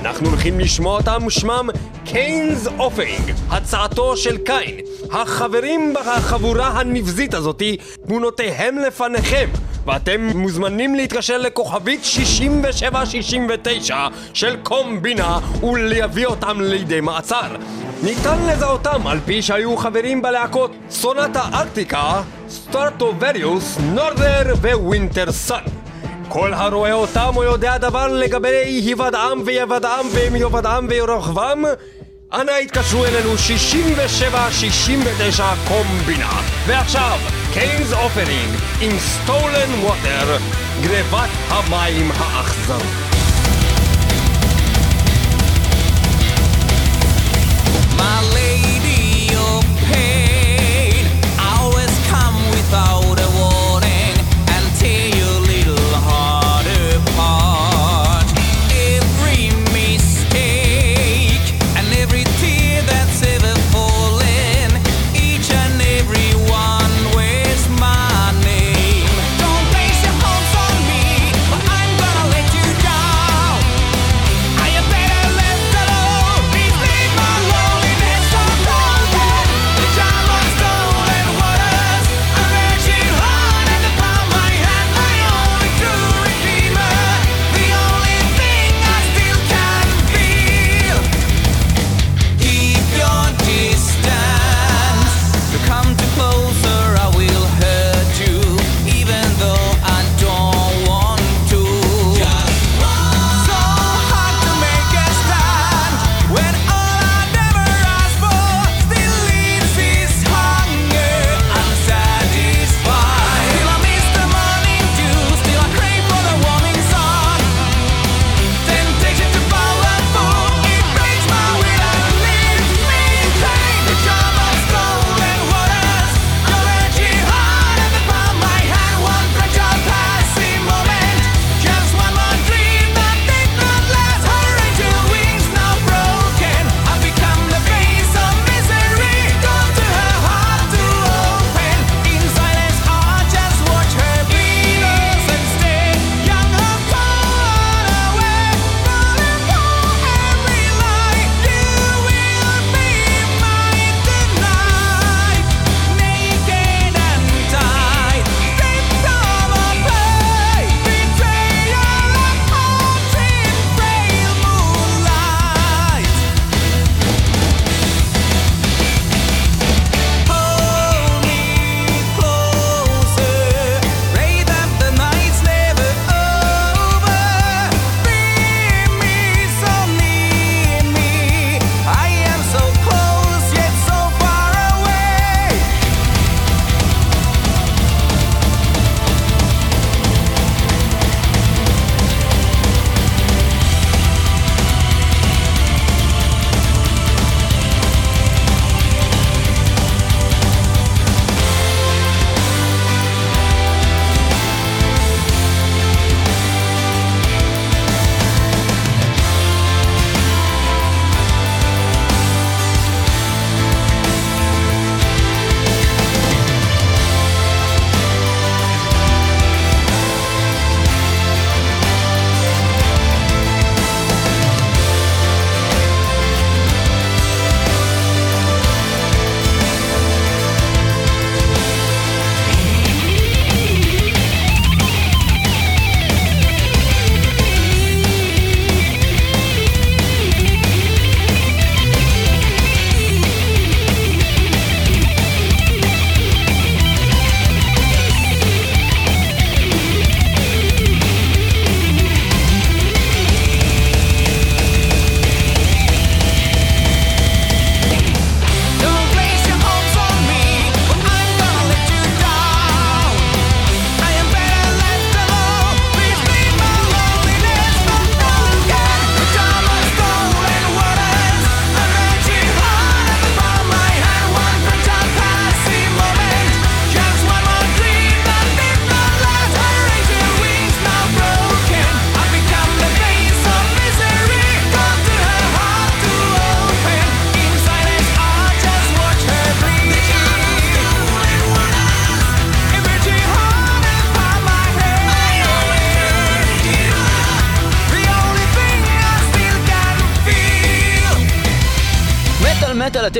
אנחנו 0.00 0.28
הולכים 0.28 0.60
לשמוע 0.60 0.98
אותם 0.98 1.30
שמם 1.30 1.68
Cain's 2.04 2.66
Offering, 2.78 3.32
הצעתו 3.50 4.16
של 4.16 4.38
קיין. 4.38 4.80
החברים 5.10 5.94
בחבורה 5.94 6.68
הנבזית 6.68 7.34
הזאתי, 7.34 7.76
תמונותיהם 8.06 8.78
לפניכם. 8.78 9.48
ואתם 9.86 10.30
מוזמנים 10.34 10.94
להתקשר 10.94 11.38
לכוכבית 11.38 12.04
6769 12.04 14.06
של 14.34 14.56
קומבינה 14.62 15.38
ולהביא 15.62 16.26
אותם 16.26 16.60
לידי 16.60 17.00
מעצר. 17.00 17.56
ניתן 18.02 18.46
לזהותם 18.46 19.06
על 19.06 19.18
פי 19.24 19.42
שהיו 19.42 19.76
חברים 19.76 20.22
בלהקות 20.22 20.70
Sonata 20.90 21.42
Arctica, 21.54 22.22
Stratovarius, 22.54 23.78
Norther, 23.78 24.54
Wintersun. 24.74 25.64
כל 26.28 26.54
הרואה 26.54 26.92
אותם 26.92 27.32
או 27.36 27.42
יודע 27.42 27.78
דבר 27.78 28.06
לגבי 28.06 28.48
היוודעם 28.48 29.42
ויוודעם 29.44 30.06
ומיוודעם 30.12 30.86
ורוחבם, 30.90 31.64
אנא 32.32 32.50
התקשרו 32.50 33.04
אלינו 33.04 33.34
67-69 33.34 33.38
קומבינה. 35.68 36.40
ועכשיו, 36.66 37.18
קיינס 37.52 37.92
אופרינג 37.92 38.54
עם 38.80 38.98
סטולן 38.98 39.70
ווטר, 39.82 40.36
גנבת 40.82 41.30
המים 41.48 42.10
האכזרית. 42.10 43.13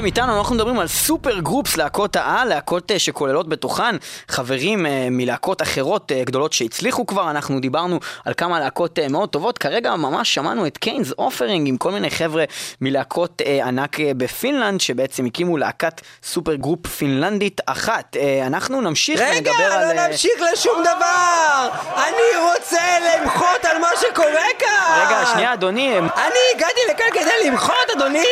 איתנו, 0.05 0.39
אנחנו 0.39 0.55
מדברים 0.55 0.79
על 0.79 0.87
super 0.87 1.41
groups, 1.41 1.77
להקות 1.77 2.17
העל, 2.17 2.49
להקות 2.49 2.91
אה, 2.91 2.99
שכוללות 2.99 3.49
בתוכן 3.49 3.97
חברים 4.35 4.87
אה, 4.87 5.09
מלהקות 5.11 5.63
אחרות 5.63 6.13
אה, 6.13 6.23
גדולות 6.25 6.53
שהצליחו 6.53 7.07
כבר, 7.07 7.31
אנחנו 7.31 7.61
דיברנו 7.61 8.01
על 8.25 8.35
כמה 8.35 8.61
להקות 8.61 8.99
אה, 8.99 9.09
מאוד 9.09 9.29
טובות, 9.29 9.59
כרגע 9.59 9.97
ממש 9.97 10.35
שמענו 10.35 10.67
את 10.67 10.79
Cain's 10.79 11.13
Offering 11.19 11.69
עם 11.69 11.77
כל 11.77 11.91
מיני 11.91 12.11
חבר'ה 12.11 12.45
מלהקות 12.81 13.43
ענק 13.65 13.97
בפינלנד, 14.17 14.81
שבעצם 14.81 15.27
הקימו 15.27 15.57
להקת 15.57 16.01
super 16.23 16.55
group 16.55 16.87
פינלנדית 16.87 17.61
אחת. 17.67 18.17
אנחנו 18.47 18.81
נמשיך 18.81 19.21
רגע, 19.21 19.51
ונדבר 19.51 19.73
על... 19.73 19.95
לא 19.95 20.01
אה, 20.01 20.09
נמשיך 20.09 20.33
לשום 20.53 20.83
דבר! 20.83 21.69
אני 21.97 22.43
רוצה 22.43 22.83
למחות 23.01 23.65
על 23.65 23.79
מה 23.79 23.89
שקורה 24.01 24.47
כאן! 24.59 25.07
רגע, 25.07 25.27
שנייה 25.33 25.53
אדוני, 25.53 25.99
אני 25.99 26.41
הגעתי 26.55 26.81
לכאן 26.91 27.07
כדי 27.13 27.51
למחות, 27.51 27.91
אדוני! 27.97 28.25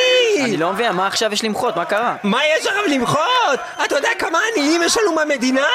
אני 0.44 0.56
לא 0.56 0.72
מבין, 0.72 0.92
מה 0.92 1.06
עכשיו 1.06 1.32
יש 1.32 1.44
למחות? 1.44 1.76
מה 1.76 1.84
קרה? 1.84 2.16
מה 2.22 2.40
יש 2.46 2.66
לכם 2.66 2.90
למחות? 2.90 3.60
אתה 3.84 3.96
יודע 3.96 4.08
כמה 4.18 4.38
עניים 4.52 4.82
יש 4.82 4.98
לנו 4.98 5.14
במדינה? 5.14 5.66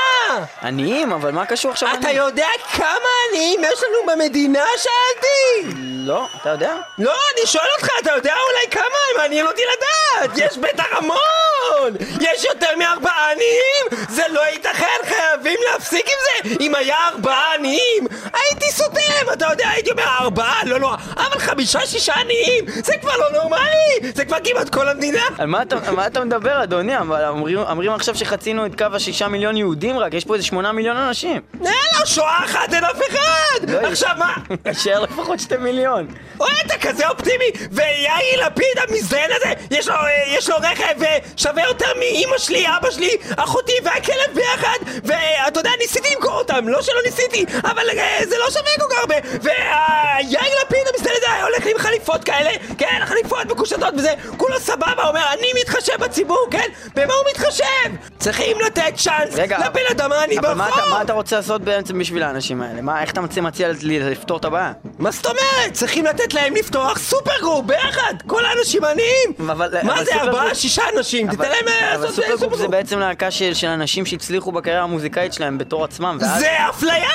עניים, 0.64 1.12
אבל 1.12 1.32
מה 1.32 1.46
קשור 1.46 1.72
עכשיו? 1.72 1.90
אתה 1.90 1.98
עניים? 1.98 2.18
יודע 2.18 2.48
כמה 2.74 3.10
עניים 3.30 3.62
יש 3.64 3.80
לנו 3.84 4.12
במדינה? 4.14 4.66
שאלתי! 4.78 5.78
לא, 6.08 6.28
אתה 6.42 6.50
יודע? 6.50 6.76
לא, 6.98 7.14
אני 7.34 7.48
שואל 7.48 7.68
אותך, 7.78 7.90
אתה 8.02 8.12
יודע 8.16 8.34
אולי 8.34 8.72
כמה? 8.72 9.22
מעניין 9.22 9.48
אותי 9.48 9.62
לדעת! 9.62 10.38
יש 10.38 10.58
בטח 10.58 10.86
המון! 10.92 11.96
יש 12.22 12.44
יותר 12.44 12.76
מארבעה 12.78 13.32
עניים! 13.32 14.06
זה 14.10 14.24
לא 14.30 14.42
ייתכן, 14.48 14.98
חייבים 15.04 15.60
להפסיק 15.72 16.06
עם 16.06 16.50
זה! 16.50 16.56
אם 16.60 16.76
היה 16.76 17.08
ארבעה 17.08 17.54
עניים, 17.56 18.08
הייתי 18.34 18.72
סותם! 18.72 19.34
אתה 19.34 19.46
יודע, 19.52 19.70
הייתי 19.70 19.92
אומר 19.92 20.04
ארבעה, 20.20 20.62
לא 20.66 20.80
נורא, 20.80 20.96
אבל 21.18 21.40
חמישה, 21.40 21.86
שישה 21.86 22.14
עניים! 22.14 22.66
זה 22.68 22.94
כבר 23.02 23.18
לא 23.18 23.32
נורמלי! 23.32 24.12
זה 24.16 24.26
כבר 24.26 24.38
כמעט 24.44 24.70
כל 24.70 24.90
המדינה! 24.90 25.22
על 25.38 25.48
מה 25.48 25.62
אתה, 25.62 25.76
על 25.88 25.96
מה 25.96 26.08
אתה 26.08 26.24
מדבר, 26.24 26.64
אדוני? 26.64 26.98
אבל 26.98 27.26
אומרים, 27.28 27.58
אומרים 27.58 27.92
עכשיו 27.92 28.16
שחצינו 28.16 28.66
את 28.66 28.78
קו 28.78 28.86
השישה 28.94 29.28
מיליון 29.28 29.58
יהודים 29.58 30.00
רק, 30.00 30.07
יש 30.14 30.26
פה 30.26 30.34
איזה 30.34 30.46
שמונה 30.46 30.72
מיליון 30.72 30.98
אנשים. 30.98 31.42
יאללה, 31.62 32.06
שואה 32.06 32.46
אחת 32.46 32.74
אין 32.74 32.84
אף 32.84 33.00
אחד! 33.10 33.70
לא, 33.70 33.88
עכשיו 33.88 34.16
מה? 34.18 34.34
יישאר 34.66 35.00
לפחות 35.00 35.40
שתי 35.40 35.58
מיליון. 35.58 36.08
אוי, 36.40 36.50
אתה 36.66 36.78
כזה 36.78 37.08
אופטימי! 37.08 37.52
ויאיר 37.72 38.48
לפיד 38.48 38.78
המזדיין 38.88 39.32
הזה, 39.36 39.54
יש 39.72 39.88
לו, 39.88 39.94
אה, 39.94 40.24
יש 40.28 40.50
לו 40.50 40.56
רכב 40.58 41.04
אה, 41.04 41.18
שווה 41.38 41.64
יותר 41.64 41.88
מאימא 42.00 42.38
שלי, 42.38 42.66
אבא 42.78 42.92
שלי, 42.92 43.18
אחותי 43.38 43.74
והכלב 43.84 44.34
ביחד, 44.34 44.78
ואתה 45.04 45.60
יודע, 45.60 45.72
ניסיתי 45.80 46.16
למכור 46.16 46.34
אותם, 46.34 46.68
לא 46.68 46.82
שלא 46.82 47.02
ניסיתי, 47.06 47.46
אבל 47.64 47.90
אה, 47.98 48.20
זה 48.30 48.36
לא 48.38 48.52
שווה 48.52 48.72
כל 48.80 48.86
כך 48.92 49.00
הרבה, 49.00 49.16
ויאיר 49.42 50.54
לפיד 50.66 50.88
המזדיין 50.94 51.16
הזה 51.18 51.44
הולך 51.44 51.66
עם 51.66 51.78
חליפות 51.78 52.24
כאלה, 52.24 52.50
כן, 52.78 53.02
חליפות 53.06 53.46
מקושטות 53.46 53.94
וזה, 53.98 54.14
כולו 54.38 54.60
סבבה, 54.60 55.08
אומר, 55.08 55.24
אני 55.34 55.48
מתחשב 55.62 55.94
בציבור, 56.00 56.48
כן? 56.52 56.68
במה 56.96 57.14
הוא 57.14 57.24
מתחשב? 57.32 57.64
צריכים 58.20 58.58
לתת 58.60 58.94
צ'אנס 58.96 59.36
רגע, 60.00 60.06
לבן 60.06 60.12
אדם 60.12 60.12
העני 60.12 60.40
אבל 60.40 60.54
מה 60.54 60.68
אתה, 60.68 60.76
ברחוב! 60.76 60.94
מה 60.94 61.02
אתה 61.02 61.14
רוצה 61.14 61.36
לעשות 61.36 61.62
בעצם 61.62 62.00
בשביל 62.00 62.24
האנשים 62.24 62.62
האלה? 62.62 62.82
מה, 62.82 63.02
איך 63.02 63.12
אתה 63.12 63.22
מציע, 63.22 63.44
מציע 63.44 63.68
לי 63.82 64.00
לפתור 64.00 64.38
את 64.38 64.46
הבעיה? 64.46 64.72
מה 65.00 65.12
זאת 65.12 65.26
אומרת? 65.26 65.74
צריכים 65.74 66.06
לתת 66.06 66.34
להם 66.34 66.56
לפתוח 66.56 67.00
super 67.00 67.32
group 67.42 67.66
ביחד! 67.66 68.14
כל 68.28 68.46
האנשים 68.46 68.84
עניים! 68.84 69.52
אבל- 69.52 69.74
מה 69.84 69.94
אבל 69.94 70.06
זה 70.06 70.12
סופר 70.12 70.24
ארבעה, 70.28 70.56
שישה 70.56 70.84
אנשים? 70.98 71.32
תתן 71.32 71.50
להם 71.50 71.68
אה, 71.68 71.96
אבל 71.96 72.06
לעשות 72.06 72.26
אה, 72.26 72.36
גרופ 72.38 72.56
זה 72.56 72.68
בעצם 72.68 73.00
להקה 73.00 73.32
של, 73.32 73.54
של 73.54 73.68
אנשים 73.68 74.06
שהצליחו 74.06 74.52
בקריירה 74.52 74.84
המוזיקאית 74.84 75.34
שלהם 75.34 75.58
בתור 75.58 75.84
עצמם, 75.84 76.18
ואז... 76.22 76.40
זה 76.40 76.50
אפליה! 76.70 77.10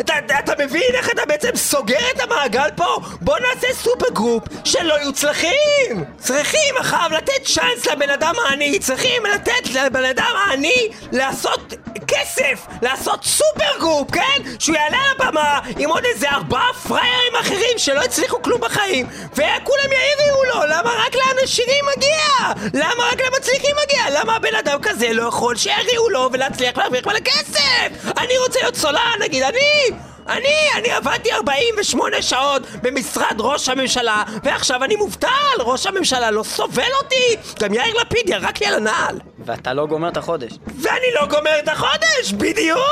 אתה, 0.00 0.14
אתה 0.38 0.52
מבין 0.64 0.82
איך 0.94 1.10
אתה 1.10 1.22
בעצם 1.28 1.48
סוגר 1.56 1.98
את 2.16 2.20
המעגל 2.20 2.68
פה? 2.76 2.96
בוא 3.20 3.36
נעשה 3.38 3.66
super 3.74 4.06
group 4.12 4.42
שלא 4.64 4.94
יוצלחים! 4.94 6.04
צריכים 6.18 6.74
אחריו 6.80 7.10
לתת 7.16 7.32
צ'אנס 7.44 7.86
לבן 7.86 8.10
אדם 8.10 8.34
העני, 8.48 8.78
צריכים 8.78 9.22
לתת 9.34 9.70
לבן 9.74 10.04
אדם 10.04 10.32
העני 10.46 10.88
לעשות 11.12 11.74
כסף, 12.20 12.66
לעשות 12.82 13.24
super 13.24 13.78
group, 13.80 14.10
כן? 14.10 14.42
שהוא 14.58 14.76
יעלה 14.76 14.98
על 14.98 15.28
הבמה 15.28 15.60
עם 15.78 15.90
עוד 15.90 16.04
איזה 16.04 16.30
ארבעה 16.30 16.72
פראיירים 16.88 17.36
אחרים 17.40 17.78
שלא 17.78 18.00
הצליחו 18.00 18.42
כלום 18.42 18.60
בחיים 18.60 19.06
וכולם 19.32 19.92
יריעו 19.92 20.44
לו, 20.44 20.62
למה 20.68 20.90
רק 21.06 21.14
לעשירים 21.40 21.84
מגיע? 21.96 22.52
למה 22.74 23.04
רק 23.12 23.20
למצליחים 23.20 23.76
מגיע? 23.84 24.20
למה 24.20 24.36
הבן 24.36 24.54
אדם 24.58 24.78
כזה 24.82 25.12
לא 25.12 25.22
יכול 25.28 25.56
שיריעו 25.56 26.08
לו 26.10 26.28
ולהצליח 26.32 26.76
להרוויח 26.78 27.06
מלא 27.06 27.20
כסף? 27.20 28.12
אני 28.18 28.38
רוצה 28.38 28.60
להיות 28.60 28.76
סולן, 28.76 29.18
נגיד, 29.20 29.42
אני! 29.42 30.15
אני, 30.28 30.54
אני 30.74 30.90
עבדתי 30.90 31.32
48 31.32 32.22
שעות 32.22 32.62
במשרד 32.82 33.36
ראש 33.38 33.68
הממשלה 33.68 34.22
ועכשיו 34.44 34.84
אני 34.84 34.96
מובטל, 34.96 35.28
ראש 35.60 35.86
הממשלה 35.86 36.30
לא 36.30 36.42
סובל 36.42 36.92
אותי 37.02 37.36
גם 37.62 37.74
יאיר 37.74 37.94
לפיד 38.00 38.28
ירק 38.28 38.60
לי 38.60 38.66
על 38.66 38.74
הנעל 38.74 39.18
ואתה 39.44 39.72
לא 39.72 39.86
גומר 39.86 40.08
את 40.08 40.16
החודש. 40.16 40.52
ואני 40.66 41.06
לא 41.20 41.26
גומר 41.26 41.58
את 41.58 41.68
החודש, 41.68 42.32
בדיוק! 42.32 42.85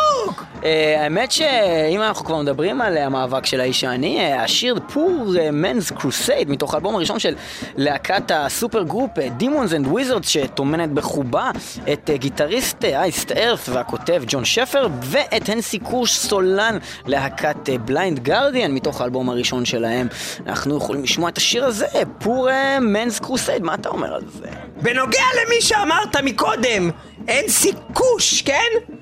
אה, 0.65 1.03
האמת 1.03 1.33
שאם 1.33 2.03
אנחנו 2.03 2.25
כבר 2.25 2.43
מדברים 2.43 2.81
על 2.81 2.97
אה, 2.97 3.07
המאבק 3.07 3.47
של 3.47 3.61
האיש 3.61 3.85
העני, 3.85 4.19
אה, 4.19 4.43
השיר 4.43 4.79
Poor 4.93 5.35
Man's 5.53 5.91
Crusade 5.91 6.51
מתוך 6.51 6.75
האלבום 6.75 6.95
הראשון 6.95 7.19
של 7.19 7.35
להקת 7.77 8.31
ה 8.35 8.43
super 8.43 8.83
group 8.83 9.11
Demons 9.37 9.73
and 9.73 9.87
Wizards 9.87 10.29
שטומנת 10.29 10.91
בחובה 10.91 11.51
את 11.93 12.11
אה, 12.11 12.17
גיטריסט 12.17 12.85
Iced 12.85 13.33
Earth 13.33 13.69
והכותב 13.69 14.23
ג'ון 14.27 14.45
שפר 14.45 14.89
ואת 15.03 15.49
האנסי 15.49 15.79
קירש 15.79 16.17
סולן 16.17 16.79
להקת 17.07 17.71
Blind 17.85 18.19
Guardian 18.19 18.73
מתוך 18.73 19.01
האלבום 19.01 19.29
הראשון 19.29 19.65
שלהם. 19.65 20.09
אנחנו 20.47 20.77
יכולים 20.77 21.03
לשמוע 21.03 21.29
את 21.29 21.39
השיר 21.39 21.65
הזה, 21.65 21.87
Poor 22.19 22.49
Man's 22.81 23.19
Crusade, 23.19 23.63
מה 23.63 23.75
אתה 23.75 23.89
אומר 23.89 24.15
על 24.15 24.23
זה? 24.33 24.49
בנוגע 24.83 25.23
למי 25.45 25.61
שאמרת 25.61 26.17
מקודם, 26.17 26.91
אין 27.29 27.49
סיכוש, 27.49 28.43
כן? 28.43 28.95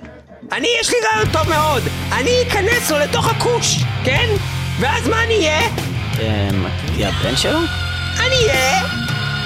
אני, 0.53 0.69
יש 0.81 0.91
לי 0.91 0.97
רעיון 1.05 1.33
טוב 1.33 1.49
מאוד. 1.49 1.83
אני 2.13 2.31
אכנס 2.49 2.91
לו 2.91 2.99
לתוך 2.99 3.29
הכוש, 3.29 3.79
כן? 4.05 4.29
ואז 4.81 5.09
מה 5.09 5.25
אני 5.25 5.35
אהיה? 5.35 5.61
אה, 6.21 6.49
מה, 6.53 6.69
תהיה 6.87 7.09
הבן 7.09 7.37
שלו? 7.37 7.59
אני 8.21 8.49
אהיה 8.49 8.83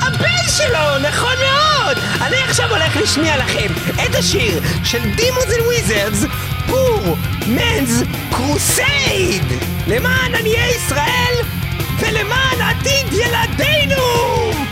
הבן 0.00 0.48
שלו, 0.56 1.08
נכון 1.08 1.34
מאוד! 1.38 1.98
אני 2.20 2.36
עכשיו 2.36 2.70
הולך 2.70 2.96
להשמיע 2.96 3.36
לכם 3.36 3.72
את 4.06 4.14
השיר 4.14 4.60
של 4.84 5.00
Demons 5.16 5.44
and 5.44 5.66
Wizards, 5.66 6.24
Poor 6.66 7.16
מנס 7.46 8.02
קרוסייד! 8.32 9.44
למען 9.86 10.34
עניי 10.34 10.70
ישראל 10.76 11.34
ולמען 11.98 12.60
עתיד 12.60 13.12
ילדינו! 13.12 14.65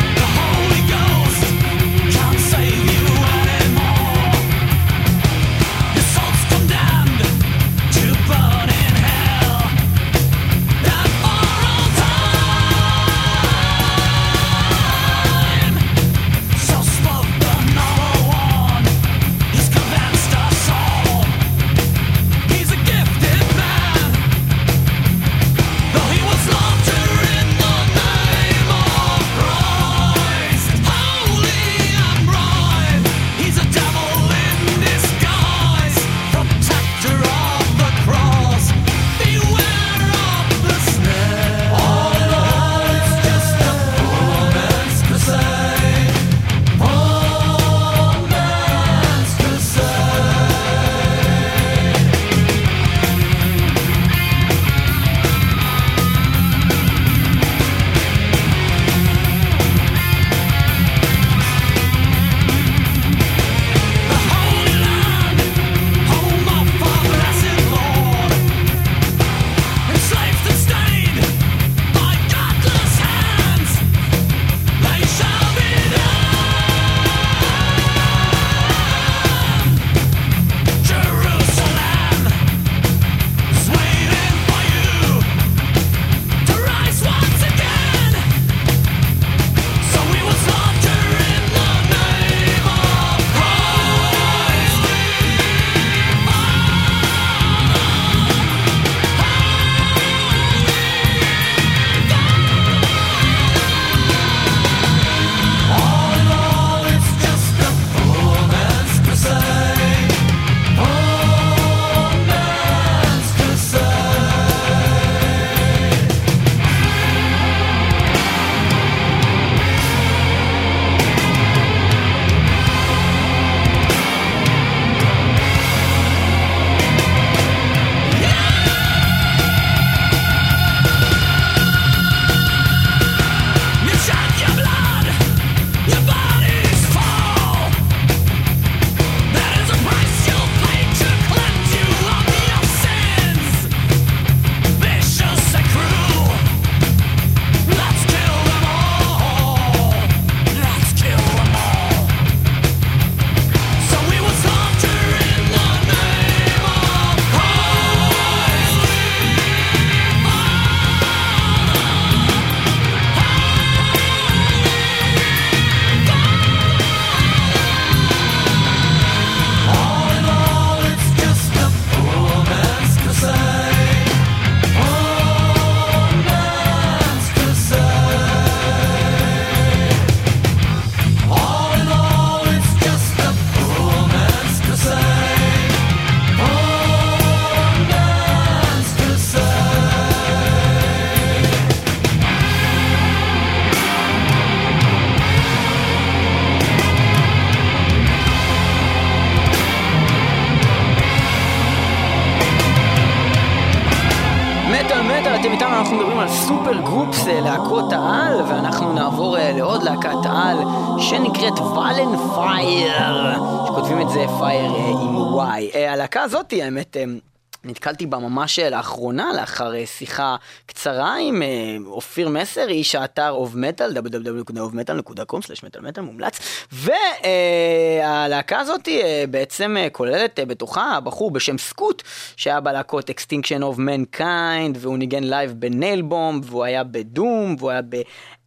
נתקלתי 218.05 218.07
בה 218.07 218.19
ממש 218.19 218.59
אה, 218.59 218.71
לאחרונה, 218.71 219.33
לאחר 219.33 219.75
אה, 219.75 219.87
שיחה 219.87 220.37
קצרה 220.67 221.17
עם 221.17 221.43
אה, 221.43 221.77
אופיר 221.87 222.29
מסר, 222.29 222.69
איש 222.69 222.95
האתר 222.95 223.31
אוף 223.31 223.55
מטאל, 223.55 223.99
www.ofmetal.com/מטאל 223.99 226.03
מומלץ, 226.03 226.39
והלהקה 226.73 228.59
הזאת 228.59 228.89
בעצם 229.31 229.77
כוללת 229.93 230.41
בתוכה 230.49 230.99
בחור 231.05 231.31
בשם 231.31 231.59
סקוט, 231.59 232.03
שהיה 232.37 232.61
בלהקות 232.61 233.11
Extinction 233.11 233.63
of 233.63 233.79
Mankind, 233.79 234.79
והוא 234.79 234.99
ניגן 234.99 235.25
לייב 235.25 235.55
בניילבום, 235.59 236.41
והוא 236.45 236.65
היה 236.65 236.85
בדום, 236.85 237.57
והוא 237.59 237.71
היה 237.71 237.81
ב... 237.89 237.97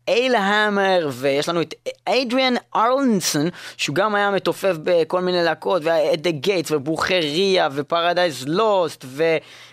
איילהמר, 0.08 1.10
ויש 1.12 1.50
לנו 1.50 1.62
את 1.62 1.74
אדריאן 2.06 2.54
ארלינסון, 2.76 3.50
שהוא 3.78 3.96
גם 3.96 4.16
היה 4.16 4.32
מתופף 4.32 4.76
בכל 4.84 5.22
מיני 5.22 5.44
להקות, 5.44 5.82
והיה 5.86 6.14
את 6.14 6.22
דה 6.22 6.32
גייטס, 6.32 6.72
ובוכריה, 6.72 7.70
ופרדייז 7.72 8.46
לוסט, 8.48 9.06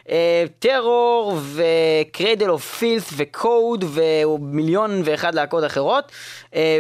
וטרור, 0.07 1.39
ו-Cradle 1.55 2.51
of 2.51 2.77
Filth, 2.79 3.11
וקוד, 3.17 3.85
ומיליון 3.89 5.03
ואחד 5.05 5.35
להקות 5.35 5.65
אחרות, 5.65 6.13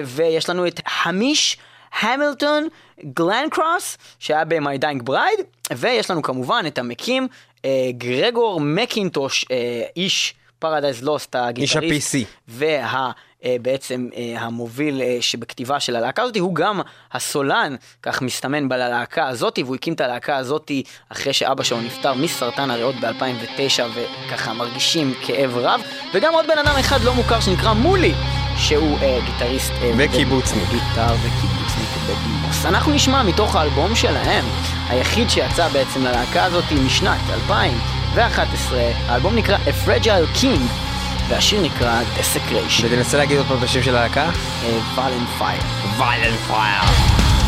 ויש 0.04 0.50
לנו 0.50 0.66
את 0.66 0.80
חמיש 0.88 1.56
המילטון 2.00 2.68
גלנקרוס, 3.04 3.98
שהיה 4.18 4.44
ב-My 4.44 4.78
Dying 4.80 5.08
Bride, 5.08 5.42
ויש 5.76 6.10
לנו 6.10 6.22
כמובן 6.22 6.64
את 6.66 6.78
המקים, 6.78 7.28
אה, 7.64 7.90
גרגור 7.98 8.60
מקינטוש, 8.60 9.44
אה, 9.50 9.82
איש 9.96 10.34
Paradise 10.58 11.02
Lost, 11.02 11.34
הגיטריסט. 11.34 12.14
ה-PC. 12.14 12.24
וה... 12.48 13.10
אה, 13.44 13.56
בעצם 13.62 14.08
אה, 14.16 14.40
המוביל 14.40 15.02
אה, 15.02 15.16
שבכתיבה 15.20 15.80
של 15.80 15.96
הלהקה 15.96 16.22
הזאת, 16.22 16.36
הוא 16.36 16.54
גם 16.54 16.80
הסולן, 17.12 17.76
כך 18.02 18.22
מסתמן 18.22 18.68
בלהקה 18.68 19.28
הזאת, 19.28 19.58
והוא 19.64 19.74
הקים 19.74 19.94
את 19.94 20.00
הלהקה 20.00 20.36
הזאת 20.36 20.70
אחרי 21.08 21.32
שאבא 21.32 21.62
שלו 21.62 21.80
נפטר 21.80 22.14
מסרטן 22.14 22.70
הריאות 22.70 22.94
ב-2009, 22.94 23.82
וככה 23.94 24.52
מרגישים 24.52 25.14
כאב 25.26 25.56
רב, 25.56 25.80
וגם 26.14 26.34
עוד 26.34 26.46
בן 26.46 26.58
אדם 26.58 26.74
אחד 26.80 27.00
לא 27.00 27.14
מוכר 27.14 27.40
שנקרא 27.40 27.72
מולי, 27.72 28.14
שהוא 28.56 28.98
גיטריסט. 29.26 29.72
וקיבוצניק. 29.98 30.68
גיטר 30.70 31.14
וקיבוצניק 31.14 31.88
בדימוס. 32.04 32.66
אנחנו 32.66 32.92
נשמע 32.92 33.22
מתוך 33.22 33.56
האלבום 33.56 33.94
שלהם, 33.94 34.44
היחיד 34.88 35.30
שיצא 35.30 35.68
בעצם 35.68 36.00
ללהקה 36.00 36.44
הזאת 36.44 36.64
משנת 36.86 37.20
2011, 37.30 38.78
האלבום 39.06 39.34
נקרא 39.34 39.56
A 39.56 39.86
Fragile 39.86 40.40
King, 40.40 40.93
והשיר 41.28 41.60
נקרא 41.60 42.02
Desecration, 42.02 42.84
ותנסה 42.90 43.18
להגיד 43.18 43.38
עוד 43.38 43.46
פעם 43.46 43.58
את 43.58 43.62
השם 43.62 43.82
של 43.82 43.96
הלהקה? 43.96 44.30
ויילן 44.94 45.24
פייר. 45.38 45.62
ויילן 45.98 46.36
פייר. 46.36 47.43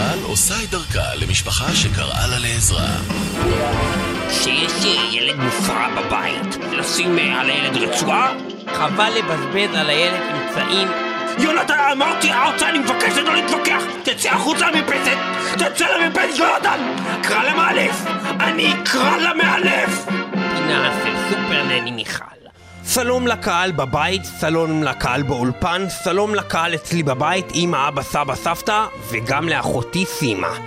מיכל 0.00 0.22
עושה 0.24 0.54
את 0.64 0.70
דרכה 0.70 1.14
למשפחה 1.14 1.74
שקראה 1.74 2.26
לה 2.26 2.38
לעזרה. 2.38 2.88
שיש 4.30 4.72
אה, 4.84 5.14
ילד 5.14 5.36
מופרע 5.36 5.88
בבית, 5.96 6.56
לשים 6.72 7.18
אה, 7.18 7.40
על 7.40 7.50
הילד 7.50 7.76
רצועה? 7.76 8.32
חבל 8.74 9.10
לבזבז 9.18 9.76
על 9.76 9.90
הילד 9.90 10.20
אמצעים. 10.32 10.88
יונתן, 11.38 11.74
אמרתי, 11.92 12.32
ארצה, 12.32 12.68
אני 12.68 12.78
מבקש 12.78 13.16
לא 13.16 13.34
להתווכח! 13.34 13.82
תצא 14.02 14.28
החוצה 14.28 14.70
למרפסת! 14.70 15.16
תצא 15.58 15.86
למרפסת, 15.86 16.38
יונתן! 16.38 16.80
קרא 17.22 17.42
למאלף! 17.42 18.04
אני 18.40 18.74
אקרא 18.82 19.16
למאלף! 19.16 20.04
פינה 20.30 21.00
של 21.04 21.14
סופר 21.28 21.62
נני 21.62 21.90
מיכל. 21.90 22.39
שלום 22.86 23.26
לקהל 23.26 23.72
בבית, 23.72 24.22
שלום 24.40 24.82
לקהל 24.82 25.22
באולפן, 25.22 25.86
שלום 26.04 26.34
לקהל 26.34 26.74
אצלי 26.74 27.02
בבית, 27.02 27.46
אמא, 27.54 27.88
אבא, 27.88 28.02
סבא, 28.02 28.34
סבתא, 28.34 28.86
וגם 29.10 29.48
לאחותי 29.48 30.04
סימה. 30.06 30.58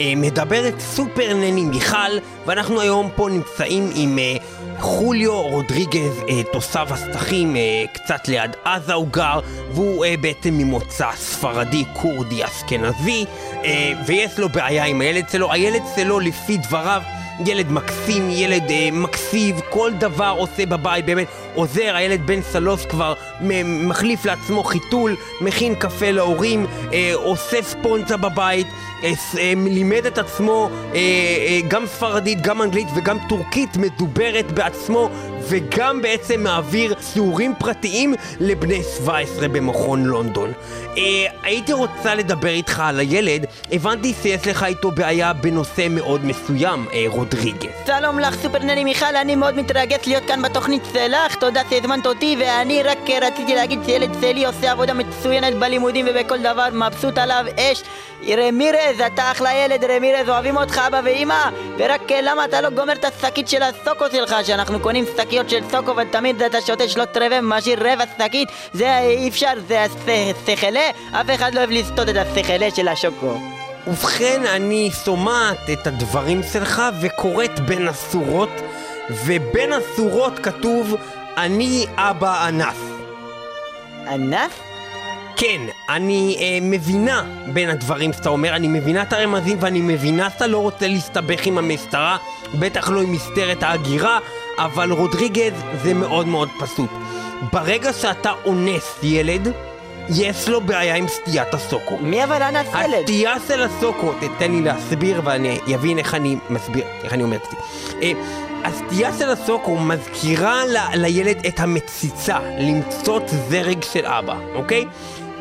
אה, 0.00 0.12
מדברת 0.16 0.80
סופר 0.80 1.34
נני 1.34 1.64
מיכל, 1.64 2.18
ואנחנו 2.46 2.80
היום 2.80 3.10
פה 3.16 3.28
נמצאים 3.30 3.90
עם 3.94 4.18
אה, 4.18 4.36
חוליו 4.78 5.42
רודריגז, 5.42 6.20
אה, 6.28 6.42
השטחים, 6.90 7.56
אה, 7.56 7.84
קצת 7.92 8.28
ליד 8.28 8.50
עזה 8.64 8.94
הוא 8.94 9.08
גר, 9.10 9.40
והוא 9.74 10.04
בעצם 10.20 10.58
ממוצא 10.58 11.10
ספרדי, 11.16 11.84
כורדי, 11.92 12.44
אשכנזי, 12.44 13.24
אה, 13.64 13.92
ויש 14.06 14.38
לו 14.38 14.48
בעיה 14.48 14.84
עם 14.84 15.00
הילד 15.00 15.28
שלו. 15.32 15.52
הילד 15.52 15.82
שלו, 15.96 16.20
לפי 16.20 16.56
דבריו, 16.56 17.02
ילד 17.46 17.70
מקסים, 17.70 18.30
ילד 18.30 18.70
אה, 18.70 18.88
מקסיב, 18.92 19.60
כל 19.70 19.92
דבר 19.92 20.34
עושה 20.38 20.66
בבית, 20.66 21.04
באמת. 21.04 21.26
עוזר, 21.54 21.96
הילד 21.96 22.26
בן 22.26 22.40
שלוש 22.52 22.86
כבר 22.86 23.14
מחליף 23.64 24.24
לעצמו 24.24 24.64
חיתול, 24.64 25.16
מכין 25.40 25.74
קפה 25.74 26.10
להורים, 26.10 26.66
אה, 26.92 27.12
עושה 27.14 27.62
ספונצה 27.62 28.16
בבית, 28.16 28.66
אה, 29.04 29.12
אה, 29.38 29.52
לימד 29.56 30.06
את 30.06 30.18
עצמו 30.18 30.68
אה, 30.94 30.98
אה, 30.98 31.60
גם 31.68 31.86
ספרדית, 31.86 32.40
גם 32.42 32.62
אנגלית 32.62 32.88
וגם 32.96 33.18
טורקית 33.28 33.76
מדוברת 33.76 34.52
בעצמו, 34.52 35.10
וגם 35.48 36.02
בעצם 36.02 36.42
מעביר 36.42 36.94
שיעורים 37.12 37.54
פרטיים 37.58 38.14
לבני 38.40 38.82
17 38.96 39.48
במכון 39.48 40.04
לונדון. 40.04 40.52
אה, 40.96 41.26
הייתי 41.42 41.72
רוצה 41.72 42.14
לדבר 42.14 42.48
איתך 42.48 42.82
על 42.84 43.00
הילד, 43.00 43.46
הבנתי 43.72 44.14
שיש 44.22 44.46
לך 44.46 44.62
איתו 44.62 44.90
בעיה 44.90 45.32
בנושא 45.32 45.86
מאוד 45.90 46.24
מסוים, 46.24 46.86
אה, 46.92 47.04
רודריגז. 47.06 47.70
שלום 47.86 48.18
לך 48.18 48.34
סופר 48.42 48.58
נני 48.58 48.84
מיכל, 48.84 49.16
אני 49.16 49.36
מאוד 49.36 49.54
מתרגש 49.54 50.06
להיות 50.06 50.24
כאן 50.24 50.42
בתוכנית 50.42 50.82
שלך, 50.92 51.34
תודה 51.34 51.62
שהזמנת 51.70 52.06
אותי 52.06 52.36
ואני 52.40 52.82
רק 52.82 53.10
רציתי 53.22 53.54
להגיד 53.54 53.78
שילד 53.86 54.10
שלי 54.20 54.46
עושה 54.46 54.72
עבודה 54.72 54.94
מצוינת 54.94 55.54
בלימודים 55.54 56.06
ובכל 56.10 56.38
דבר, 56.38 56.68
מבסוט 56.72 57.18
עליו 57.18 57.44
אש 57.58 57.82
רמירז, 58.28 59.00
אתה 59.06 59.30
אחלה 59.30 59.54
ילד 59.54 59.84
רמירז, 59.84 60.28
אוהבים 60.28 60.56
אותך 60.56 60.80
אבא 60.86 61.00
ואמא 61.04 61.50
ורק 61.78 62.12
אה, 62.12 62.20
למה 62.22 62.44
אתה 62.44 62.60
לא 62.60 62.70
גומר 62.70 62.92
את 62.92 63.04
השקית 63.04 63.48
של 63.48 63.62
הסוקו 63.62 64.04
שלך 64.12 64.36
שאנחנו 64.42 64.80
קונים 64.80 65.04
שקיות 65.32 65.50
של 65.50 65.60
סוקו 65.70 65.96
ותמיד 65.96 66.42
אתה 66.42 66.60
שותה 66.60 66.88
שלושת 66.88 67.16
רבעי 67.16 67.38
ומשאיר 67.38 67.78
רבע 67.80 68.04
שקית 68.18 68.48
זה 68.72 68.98
אי 68.98 69.28
אפשר, 69.28 69.52
זה 69.66 69.84
השכלה, 70.30 70.90
אף 71.12 71.26
אחד 71.34 71.54
לא 71.54 71.60
אוהב 71.60 71.70
לסטות 71.70 72.08
את 72.08 72.16
השכלה 72.16 72.70
של 72.70 72.88
השוקו 72.88 73.40
ובכן, 73.86 74.42
אני 74.46 74.90
שומעת 75.04 75.70
את 75.72 75.86
הדברים 75.86 76.40
שלך 76.52 76.82
וקוראת 77.00 77.60
בין 77.60 77.88
השורות, 77.88 78.50
ובין 79.10 79.70
השורות 79.72 80.38
כתוב 80.38 80.96
אני 81.36 81.86
אבא 81.96 82.48
אנס. 82.48 82.76
ענף? 84.08 84.60
כן, 85.36 85.60
אני 85.88 86.36
אה, 86.40 86.58
מבינה 86.62 87.24
בין 87.52 87.68
הדברים 87.68 88.12
שאתה 88.12 88.28
אומר, 88.28 88.56
אני 88.56 88.68
מבינה 88.68 89.02
את 89.02 89.12
הרמזים 89.12 89.56
ואני 89.60 89.80
מבינה 89.80 90.30
שאתה 90.30 90.46
לא 90.46 90.58
רוצה 90.58 90.88
להסתבך 90.88 91.46
עם 91.46 91.58
המשטרה, 91.58 92.16
בטח 92.58 92.88
לא 92.90 93.00
עם 93.00 93.12
מסתרת 93.12 93.62
ההגירה, 93.62 94.18
אבל 94.64 94.92
רודריגז 94.92 95.52
זה 95.82 95.94
מאוד 95.94 96.26
מאוד 96.28 96.48
פשוט. 96.60 96.90
ברגע 97.52 97.92
שאתה 97.92 98.32
אונס 98.44 98.98
ילד, 99.02 99.48
יש 100.08 100.48
לו 100.48 100.60
בעיה 100.60 100.94
עם 100.94 101.08
סטיית 101.08 101.54
הסוקו. 101.54 101.96
מי 102.00 102.24
אבל 102.24 102.42
אנס 102.42 102.66
ילד? 102.84 102.98
הסטייה 103.00 103.34
של 103.48 103.62
הסוקו, 103.62 104.12
תתן 104.20 104.50
לי 104.52 104.60
להסביר 104.60 105.20
ואני 105.24 105.58
אבין 105.74 105.98
איך 105.98 106.14
אני 106.14 106.36
מסביר, 106.50 106.84
איך 107.04 107.12
אני 107.12 107.22
אומר 107.22 107.36
את 107.36 107.42
זה. 107.50 107.56
אה, 108.02 108.12
הסטייה 108.64 109.10
של 109.18 109.30
הסוקו 109.30 109.76
מזכירה 109.76 110.64
ל- 110.66 110.96
לילד 111.00 111.46
את 111.46 111.60
המציצה, 111.60 112.38
למצוץ 112.58 113.22
זרג 113.48 113.82
של 113.92 114.06
אבא, 114.06 114.36
אוקיי? 114.54 114.84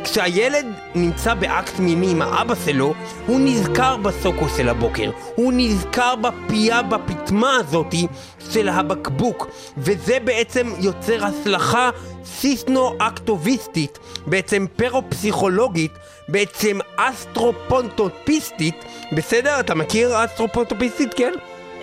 כשהילד 0.03 0.65
נמצא 0.95 1.33
באקט 1.33 1.79
מיני 1.79 2.11
עם 2.11 2.21
האבא 2.21 2.53
שלו, 2.65 2.93
הוא 3.27 3.39
נזכר 3.43 3.97
בסוקו 3.97 4.49
של 4.57 4.69
הבוקר. 4.69 5.11
הוא 5.35 5.53
נזכר 5.55 6.15
בפייה, 6.15 6.81
בפטמה 6.81 7.55
הזאתי 7.55 8.07
של 8.51 8.69
הבקבוק. 8.69 9.47
וזה 9.77 10.17
בעצם 10.23 10.73
יוצר 10.79 11.25
הצלחה 11.25 11.89
סיסנו-אקטוביסטית, 12.25 13.99
בעצם 14.25 14.65
פרו-פסיכולוגית, 14.75 15.91
בעצם 16.27 16.79
אסטרופונטופיסטית. 16.95 18.75
בסדר? 19.11 19.59
אתה 19.59 19.75
מכיר 19.75 20.25
אסטרופונטופיסטית, 20.25 21.13
כן? 21.13 21.31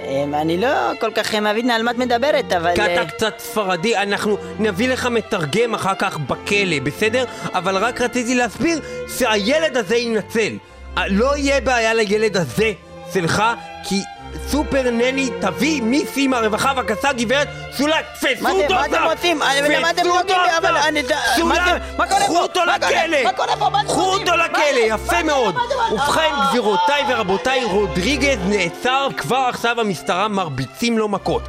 אמ, 0.05 0.35
אני 0.35 0.59
לא 0.59 0.69
כל 1.01 1.11
כך 1.15 1.35
מבין 1.35 1.71
על 1.71 1.83
מה 1.83 1.91
את 1.91 1.97
מדברת, 1.99 2.53
אבל... 2.53 2.75
כי 2.75 2.95
אתה 2.95 3.07
קצת 3.07 3.35
ספרדי, 3.39 3.97
אנחנו 3.97 4.37
נביא 4.59 4.89
לך 4.89 5.07
מתרגם 5.07 5.75
אחר 5.75 5.95
כך 5.99 6.19
בכלא, 6.19 6.81
בסדר? 6.83 7.25
אבל 7.55 7.77
רק 7.77 8.01
רציתי 8.01 8.35
להסביר 8.35 8.81
שהילד 9.19 9.77
הזה 9.77 9.97
יינצל. 9.97 10.53
אה, 10.99 11.09
לא 11.09 11.37
יהיה 11.37 11.61
בעיה 11.61 11.95
לילד 11.95 12.37
הזה 12.37 12.73
שלך, 13.15 13.43
כי 13.89 14.01
סופר 14.49 14.83
נני 14.91 15.31
תביא 15.41 15.83
מיסי 15.83 16.27
מהרווחה 16.27 16.75
בבקשה 16.75 17.13
גברת 17.13 17.49
סולה, 17.77 17.97
תפסו 18.15 18.49
אותו 18.63 18.75
מה 18.75 18.87
אתם! 18.87 19.03
רוצים? 19.05 19.41
למה 19.71 19.91
אתם 19.91 20.03
נוגעים 20.07 20.15
אותו 20.17 20.35
בי? 20.51 20.57
אבל! 20.59 20.77
אני- 20.77 21.03
מה 21.03 21.09
סולה, 21.37 21.55
זה- 21.65 21.97
מה 21.99 22.07
קורה 22.07 22.21
קחו 22.21 22.35
פה? 22.35 22.41
אותו 22.43 22.61
מה 22.67 22.79
קורה? 22.79 22.91
לכלא! 23.07 23.25
מה 23.25 23.33
קורה 23.33 23.57
פה? 23.57 23.69
מה 23.69 23.81
אתם 23.81 23.89
קחו 23.89 24.05
רוצים? 24.05 24.29
אותו 24.29 24.37
לכלא? 24.37 24.79
יפה? 24.87 25.23
מאוד! 25.23 25.57
ובכן, 25.93 26.21
אה. 26.21 26.49
גבירותיי 26.51 27.03
ורבותיי, 27.09 27.65
רודריגז 27.65 28.39
נעצר, 28.45 29.09
כבר 29.17 29.47
עכשיו 29.49 29.81
המשטרה 29.81 30.29
מרביצים 30.29 30.99
לו 30.99 31.09
מכות. 31.09 31.43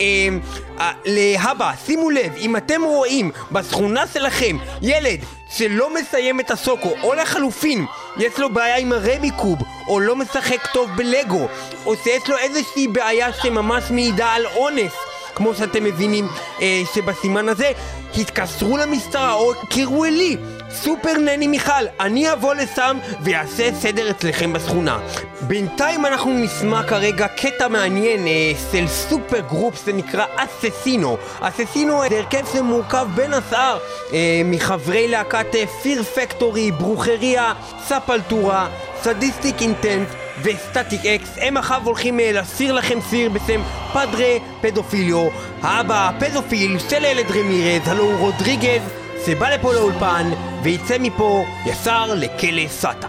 אמ, 0.00 0.40
אה, 0.80 0.92
להבא, 1.04 1.70
שימו 1.86 2.10
לב, 2.10 2.32
אם 2.36 2.56
אתם 2.56 2.82
רואים 2.84 3.30
בשכונה 3.52 4.04
שלכם 4.12 4.56
ילד 4.82 5.20
שלא 5.50 5.94
מסיים 5.94 6.40
את 6.40 6.50
הסוקו, 6.50 6.94
או 7.02 7.14
לחלופין, 7.14 7.86
יש 8.16 8.38
לו 8.38 8.50
בעיה 8.52 8.76
עם 8.76 8.92
הרמיקוב, 8.92 9.58
או 9.88 10.00
לא 10.00 10.16
משחק 10.16 10.66
טוב 10.72 10.90
בלגו, 10.96 11.48
או 11.86 11.96
שיש 11.96 12.28
לו 12.28 12.38
איזושהי 12.38 12.88
בעיה 12.88 13.32
שממש 13.32 13.84
מעידה 13.90 14.26
על 14.26 14.46
אונס, 14.46 14.92
כמו 15.34 15.54
שאתם 15.54 15.84
מבינים 15.84 16.28
אה, 16.62 16.82
שבסימן 16.94 17.48
הזה, 17.48 17.72
התקשרו 18.18 18.76
למשטרה 18.76 19.32
או 19.32 19.52
קראו 19.70 20.04
אלי, 20.04 20.36
סופר 20.70 21.12
נני 21.18 21.46
מיכל, 21.46 21.72
אני 22.00 22.32
אבוא 22.32 22.54
לשם 22.54 22.98
ויעשה 23.20 23.74
סדר 23.74 24.10
אצלכם 24.10 24.52
בשכונה. 24.52 24.98
בינתיים 25.40 26.06
אנחנו 26.06 26.30
נשמע 26.30 26.82
כרגע 26.82 27.28
קטע 27.28 27.68
מעניין 27.68 28.26
אה, 28.26 28.52
של 28.72 28.88
super 28.88 29.40
group 29.40 29.84
שנקרא 29.84 30.24
Asesino. 30.36 31.16
Asesino 31.40 32.02
זה 32.10 32.18
הרכב 32.18 32.44
שמורכב 32.52 33.08
בין 33.14 33.34
השאר 33.34 33.78
אה, 34.12 34.42
מחברי 34.44 35.08
להקת 35.08 35.54
אה, 35.54 35.66
Fear 35.82 36.02
Factory, 36.02 36.70
Brujeria, 36.70 37.52
Sepultura, 37.84 38.68
Sadistic 39.02 39.62
Intent 39.62 40.08
ו-Static-X 40.42 41.30
הם 41.40 41.56
עכשיו 41.56 41.82
הולכים 41.84 42.20
אה, 42.20 42.32
להסיר 42.32 42.72
לכם 42.72 42.98
סיר 43.10 43.30
בשם 43.30 43.62
Padre 43.92 44.36
Pedofilio 44.60 45.28
האבא 45.62 46.08
הפדופיל 46.08 46.78
של 46.78 47.04
ילד 47.04 47.30
רמירז, 47.30 47.88
הלו 47.88 48.04
הוא 48.04 48.18
רודריגז 48.18 49.05
שבא 49.26 49.48
לפה 49.48 49.72
לאולפן 49.72 50.30
ויצא 50.62 50.96
מפה 51.00 51.44
ישר 51.66 52.14
לכלא 52.14 52.68
סאטה. 52.68 53.08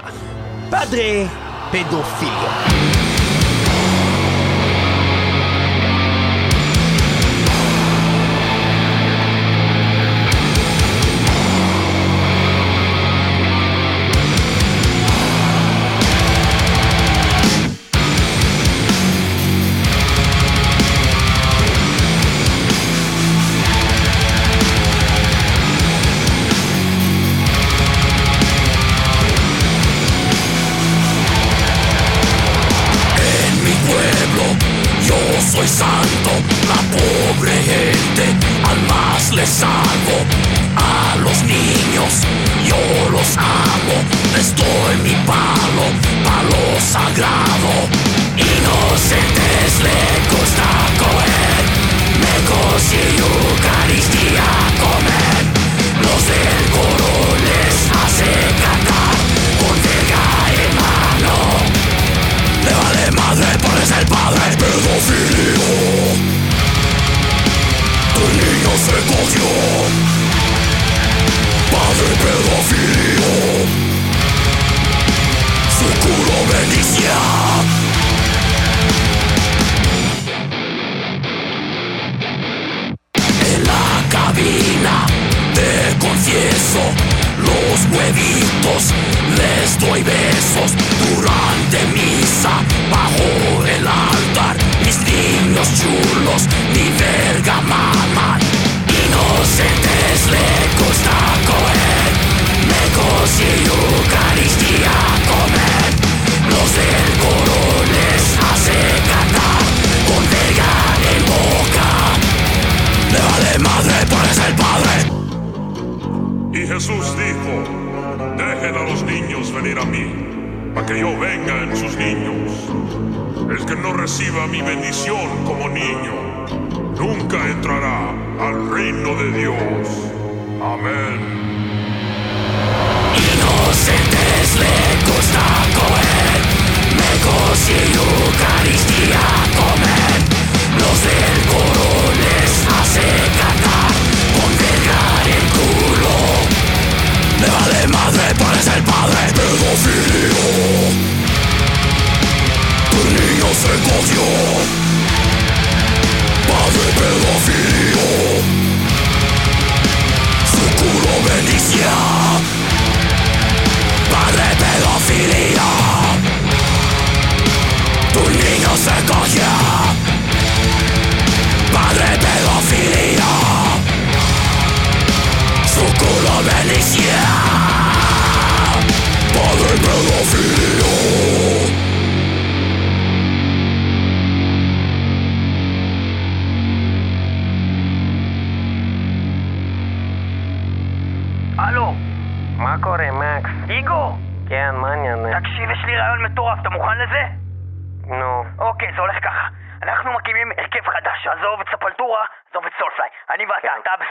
פדרה 0.70 1.26
פדופיליו 1.72 2.97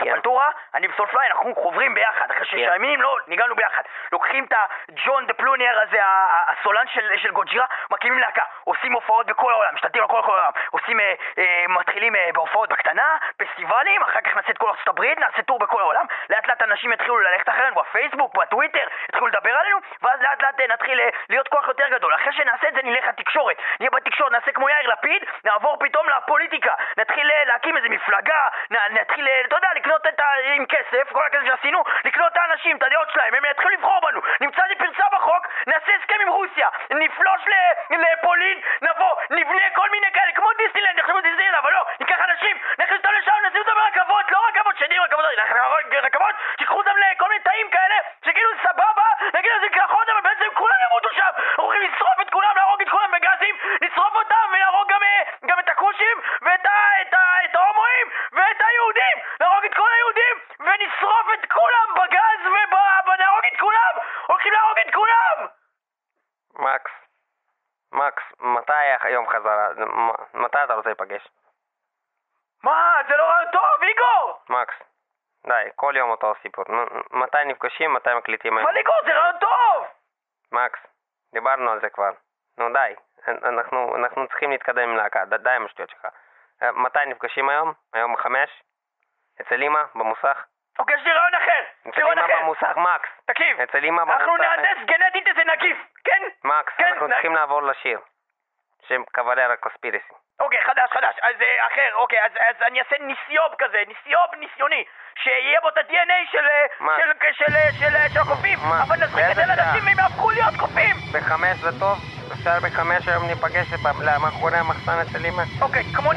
כן, 0.07 0.13
אתה 0.13 0.19
בספלטורה, 0.19 0.51
אני 0.75 0.89
בסולפליי, 0.89 1.29
אנחנו 1.31 1.55
חוברים 1.55 1.95
ביחד. 1.95 2.27
שישה 2.47 2.73
כן. 2.79 3.01
לא, 3.01 3.19
ניגענו 3.27 3.55
ביחד. 3.55 3.83
לוקחים 4.13 4.45
את 4.45 4.53
הג'ון 4.89 5.27
דה 5.27 5.35
פלונייר 5.35 5.81
הזה, 5.81 5.99
הסולן 6.47 6.87
של, 6.95 7.11
של 7.17 7.31
גוג'ירה, 7.31 7.67
מקימים 7.91 8.19
להקה. 8.19 8.43
עושים 8.65 8.93
הופעות 8.93 9.27
בכל 9.27 9.53
העולם, 9.53 9.75
משתלטים 9.75 10.03
על 10.03 10.09
כל 10.09 10.23
כל 10.27 10.39
העולם. 10.39 10.53
עושים, 10.71 11.01
אה, 11.01 11.15
אה, 11.39 11.65
מתחילים 11.69 12.17
אה, 12.17 12.31
בהופעות 12.35 12.69
בקטנה, 12.69 13.17
פסטיבלים, 13.37 14.03
אחר 14.03 14.21
כך 14.21 14.37
נעשה 14.37 14.51
את 14.51 14.59
כל 14.59 14.69
ארצות 14.69 14.89
הברית, 14.89 15.19
נעשה 15.19 15.43
טור 15.43 15.59
בכל 15.59 15.81
העולם. 15.81 16.05
לאט 16.31 16.49
לאט 16.49 16.63
אנשים 16.63 16.93
יתחילו 16.93 17.19
ללכת 17.19 17.49
אחרינו 17.49 17.75
בפייסבוק, 17.75 18.35
בטוויטר, 18.35 18.87
יתחילו 19.09 19.27
לדבר 19.27 19.51
עלינו, 19.51 19.79
ואז 20.03 20.21
לאט 20.21 20.43
לאט 20.43 20.61
אה, 20.61 20.67
נתחיל 20.67 21.01
אה, 21.01 21.09
להיות 21.29 21.49
כוח 21.49 21.69
יותר 21.69 21.89
גדול. 21.89 22.15
אחרי 22.15 22.33
שנעשה 22.33 22.69
את 22.69 22.75
זה 22.75 22.81
נלך 22.85 23.05
לתקשורת. 23.07 23.57
נהיה 23.81 23.91
בתקשורת, 23.91 24.33
נעשה 24.33 24.53
כמו 24.53 24.69
יאיר 24.69 24.89
לפיד, 24.93 25.23
נעבור 25.45 25.77
פתאום 25.81 26.07
לפוליטיקה. 26.09 26.75
נתחיל 26.97 27.31
אה, 27.31 27.45
להקים 27.45 27.77
איזה 27.77 27.89
מפלגה, 27.89 28.49
נתחיל, 28.91 29.29
אתה 29.47 29.57
יודע, 29.57 29.69
לקנות 29.77 30.07
את 30.07 30.21
ה... 30.21 30.27
עם 30.55 30.67
כסף, 30.67 31.13
כל 31.13 31.25
הכסף 31.27 31.47
שעשינו, 31.47 31.85
לקנות 32.05 32.36
את 32.37 32.41
האנשים, 32.41 32.77
את 32.77 32.83
הדעות 32.83 33.11
שלהם, 33.11 33.35
הם 33.35 33.45
יתחילו 33.51 33.71
לבחור 33.71 34.01
בנו. 34.03 34.21
נמצא 34.41 34.63
לי 34.69 34.75
פרצה 34.75 35.07
בחוק, 35.13 35.47
נעשה 35.67 35.93
הסכם 35.95 36.21
עם 36.21 36.29
רוסיה, 36.29 36.69
נפלוש 36.91 37.43
לפולין, 37.91 38.61
נבוא, 38.83 39.15
נבנה 39.31 39.71
כל 39.75 39.89
מיני 39.91 40.11
כאלה, 40.13 40.33
כמו 40.33 40.49
דיסנילנד, 40.59 40.99
יחשבו 40.99 41.21
דיסנילנד, 41.21 41.55
אבל 41.55 41.73
לא, 41.73 41.83
ניקח 42.01 42.19
אנשים, 42.31 42.57
נכניס 42.79 42.99
אותם 42.99 43.13
לשם, 43.19 43.33
נשים 43.47 43.61
אותם 43.61 43.73
ברכבות, 43.75 44.31
לא 44.31 44.39
רכבות 44.49 44.79
שדים, 44.79 45.03
רכבות, 45.03 45.25
רכבות, 46.03 46.35
שיקחו 46.59 46.79
אותם 46.79 46.97
לכל 46.97 47.29
מיני 47.29 47.41
תאים 47.41 47.71
כאלה, 47.71 47.97
שכאילו 48.25 48.51
זה 48.57 48.63
סבבה, 48.69 49.09
נגיד 49.35 49.51
לזה 49.57 49.69
קרחות, 49.69 50.09
אבל 50.09 50.21
בעצם 50.21 50.55
כולם 50.55 50.77
ימותו 50.87 51.09
שם, 51.17 51.33
הולכים 51.57 51.83
לשרוף 51.83 52.21
את 52.21 52.31
כולם, 52.31 52.53
להרוג 52.57 52.81
את 52.83 52.89
כולם 52.89 53.11
בגזים, 53.13 53.57
לשרוף 53.83 54.15
אותם 54.15 54.47
ולהרוג 54.53 54.89
גם, 54.93 55.03
אה, 55.03 55.23
גם 55.47 55.59
את 55.59 55.69
הכושים, 55.69 56.17
ואת 56.43 56.67
ה, 56.67 57.01
את 57.03 57.15
ה, 57.15 57.45
את 57.45 57.55
ההומואים, 57.55 58.07
ואת 58.33 58.61
היהודים, 58.69 59.17
להרוג 59.41 59.65
את 59.65 59.75
כל 59.75 59.89
היהודים, 59.95 60.35
ונשרוף 60.61 61.27
את 61.35 61.53
כולם 61.53 61.89
בגז 61.97 62.26
ונהרוג 63.07 63.45
את 63.53 63.61
כולם, 63.61 63.95
הולכים 64.27 64.53
להרוג 64.53 64.79
את 64.79 64.95
כולם! 64.95 65.47
מקס. 66.55 66.91
מקס, 67.93 68.23
מתי 68.41 68.73
היום 69.01 69.29
חזרה? 69.29 69.69
מתי 70.35 70.59
אתה 70.65 70.75
רוצה 70.75 70.89
להיפגש? 70.89 71.29
מה, 72.63 72.97
זה 73.09 73.17
לא 73.17 73.23
רעיון 73.23 73.51
טוב, 73.53 73.83
איגור! 73.83 74.41
מקס, 74.49 74.75
די, 75.47 75.69
כל 75.75 75.95
יום 75.97 76.11
אותו 76.11 76.35
סיפור. 76.43 76.65
מתי 77.11 77.45
נפגשים, 77.45 77.95
מתי 77.95 78.15
מקליטים 78.15 78.57
היום? 78.57 78.69
אבל 78.69 78.77
איגור, 78.77 78.97
זה 79.05 79.13
רעיון 79.15 79.39
טוב! 79.39 79.87
מקס, 80.53 80.79
דיברנו 81.33 81.71
על 81.71 81.81
זה 81.81 81.91
כבר. 81.91 82.11
נו 82.59 82.73
די, 82.73 82.95
אנחנו, 83.29 83.97
אנחנו 83.97 84.29
צריכים 84.29 84.51
להתקדם 84.51 84.89
עם 84.89 84.97
להקה, 84.97 85.25
די 85.25 85.51
עם 85.51 85.65
השטויות 85.65 85.91
שלך. 85.91 86.07
אה, 86.63 86.73
מתי 86.73 86.99
נפגשים 87.07 87.49
היום? 87.49 87.73
היום 87.93 88.15
בחמש? 88.15 88.63
אצל 89.41 89.63
אמא? 89.63 89.83
במוסך? 89.95 90.45
אוקיי, 90.79 90.97
יש 90.97 91.03
לי 91.05 91.13
רעיון 91.13 91.35
אחר! 91.35 91.63
לי 91.85 91.91
אצל 91.91 92.13
אמא 92.13 92.21
אחר! 92.27 92.41
במוסך, 92.41 92.77
מקס! 92.77 93.09
תקשיב, 93.27 93.61
אצל 93.61 93.85
אמא 93.85 94.03
במוסך. 94.05 94.21
אנחנו 94.21 94.37
נהנדס 94.37 94.79
גנטית 94.87 95.27
איזה 95.27 95.43
נגיף, 95.45 95.77
כן? 96.05 96.23
מקס, 96.45 96.73
כן, 96.77 96.85
אנחנו 96.93 97.07
נ- 97.07 97.11
צריכים 97.11 97.35
לעבור 97.35 97.63
לשיר. 97.63 98.01
שם 98.89 99.03
קוולרה 99.15 99.57
קוספירסי. 99.57 100.13
אוקיי, 100.41 100.65
חדש, 100.65 100.91
חדש. 100.93 101.15
אז 101.23 101.35
אה, 101.43 101.67
אחר, 101.67 101.91
אוקיי, 101.95 102.23
אז, 102.25 102.33
אז 102.49 102.63
אני 102.63 102.79
אעשה 102.81 102.97
ניסיוב 103.01 103.55
כזה, 103.59 103.83
ניסיוב 103.89 104.35
ניסיוני. 104.37 104.85
שיהיה 105.19 105.61
בו 105.61 105.69
את 105.69 105.77
ה-DNA 105.79 106.31
של, 106.33 106.49
אה, 106.49 106.67
מה? 106.81 106.97
של, 106.97 107.13
של, 107.33 107.45
של, 107.45 107.55
של, 107.79 108.09
של 108.13 108.21
הקופים. 108.21 108.59
מה? 108.63 108.83
אבל 108.83 108.97
נזריק 109.05 109.27
את 109.31 109.37
זה? 109.37 109.47
לאנשים 109.47 109.87
והם 109.87 109.99
יהפכו 109.99 110.31
להיות 110.31 110.57
קופים. 110.57 110.97
בחמש 111.13 111.59
זה 111.59 111.73
טוב? 111.73 111.99
אפשר 112.33 112.61
בחמש 112.63 113.09
היום 113.09 113.27
ניפגש 113.27 113.73
ב- 113.75 114.19
מאחורי 114.19 114.59
המחסן 114.59 114.99
אצל 115.03 115.27
אמא? 115.27 115.43
אוקיי, 115.61 115.85
כמו 115.93 116.13
9-11, 116.13 116.17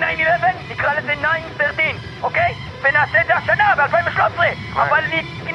נקרא 0.69 0.93
לזה 0.93 1.13
9-13, 1.13 1.95
אוקיי? 2.23 2.55
ונעשה 2.81 3.21
את 3.21 3.27
זה 3.27 3.35
השנה, 3.35 3.73
ב-2013. 3.77 4.39
מה? 4.73 4.83
אבל 4.83 5.03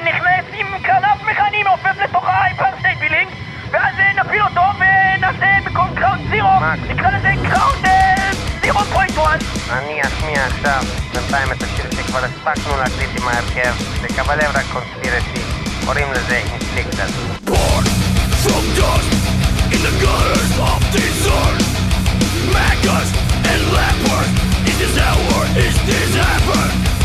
נכנס 0.03 0.45
עם 0.53 0.67
כנף 0.83 1.21
מכני 1.31 1.63
מעופף 1.63 1.97
לתוך 2.03 2.25
ההייפר 2.27 2.65
סטייט 2.79 2.99
בילינג, 2.99 3.29
ואז 3.71 3.99
אה, 3.99 4.13
נפיל 4.13 4.41
אותו 4.41 4.61
ונעשה 4.79 5.45
במקום 5.65 5.87
ground 5.95 6.29
zero? 6.29 6.49
נקרא 6.89 7.09
לזה 7.09 7.31
ground 7.49 7.85
zero 8.61 8.79
point 8.79 9.11
one. 9.11 9.37
אני 9.69 10.01
אשמיע 10.01 10.45
עכשיו 10.45 10.81
בינתיים 11.13 11.51
את 11.51 11.63
השיר 11.63 11.85
שכבר 11.91 12.19
הספקנו 12.19 12.77
להקליט 12.77 13.21
עם 13.21 13.27
ההרכב, 13.27 13.73
זה 14.01 14.07
Cavalera 14.07 14.61
Conspiracy, 14.73 15.41
קוראים 15.85 16.11
לזה 16.11 16.35
אינסטיקטר. 16.35 17.07
Born 17.45 17.85
from 18.43 18.63
dust 18.77 19.11
in 19.73 19.81
the 19.87 19.93
gutters 20.03 20.53
of 20.71 20.79
this 20.95 21.17
earth. 21.41 21.65
Maggots 22.53 23.11
and 23.51 23.61
lepers 23.77 24.29
in 24.69 24.75
this 24.81 24.95
hour 25.07 25.39
is 25.65 25.75
this 25.89 26.11
heaven. 26.15 27.04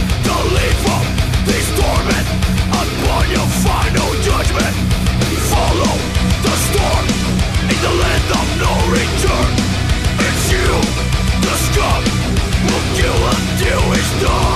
door 14.21 14.50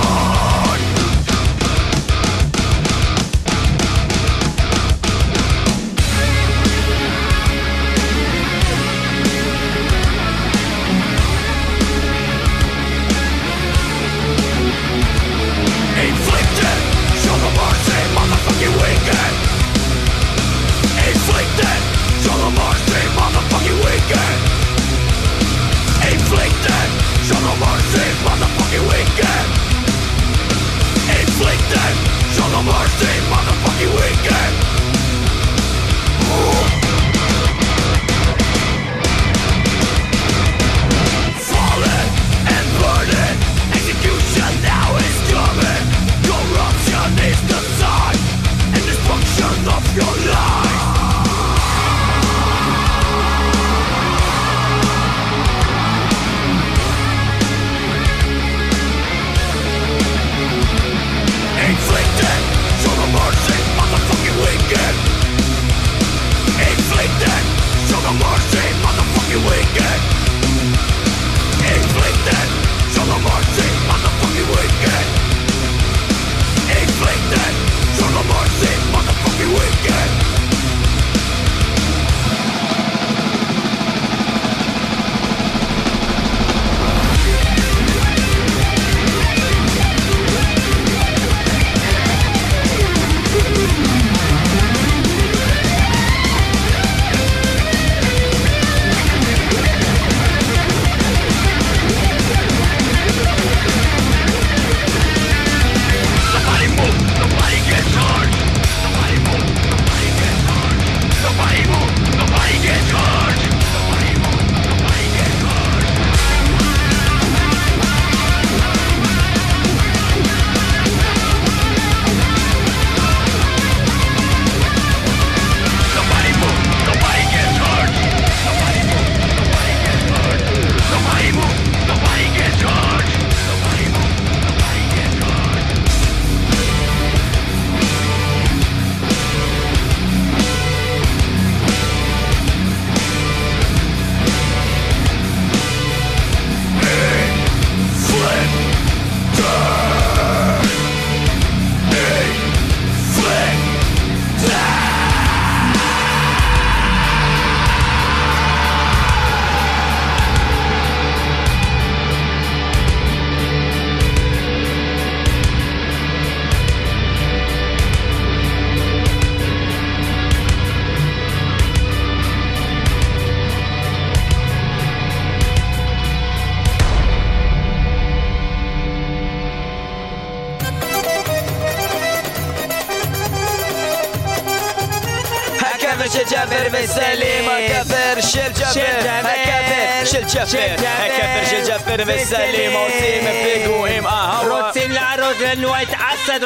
the 32.56 32.62
mercy, 32.62 33.14
motherfucking 33.30 33.92
wicked. 33.96 34.52
Fallen 41.48 42.06
and 42.54 42.66
burning, 42.80 43.38
execution 43.76 44.52
now 44.62 44.96
is 44.96 45.18
coming. 45.32 45.84
Corruption 46.28 47.10
is 47.30 47.40
the 47.50 47.60
sign 47.78 48.18
and 48.74 48.82
destruction 48.90 49.56
of 49.76 49.84
your 49.96 50.14
life. 50.32 50.55
we 69.46 69.62
get 69.74 70.15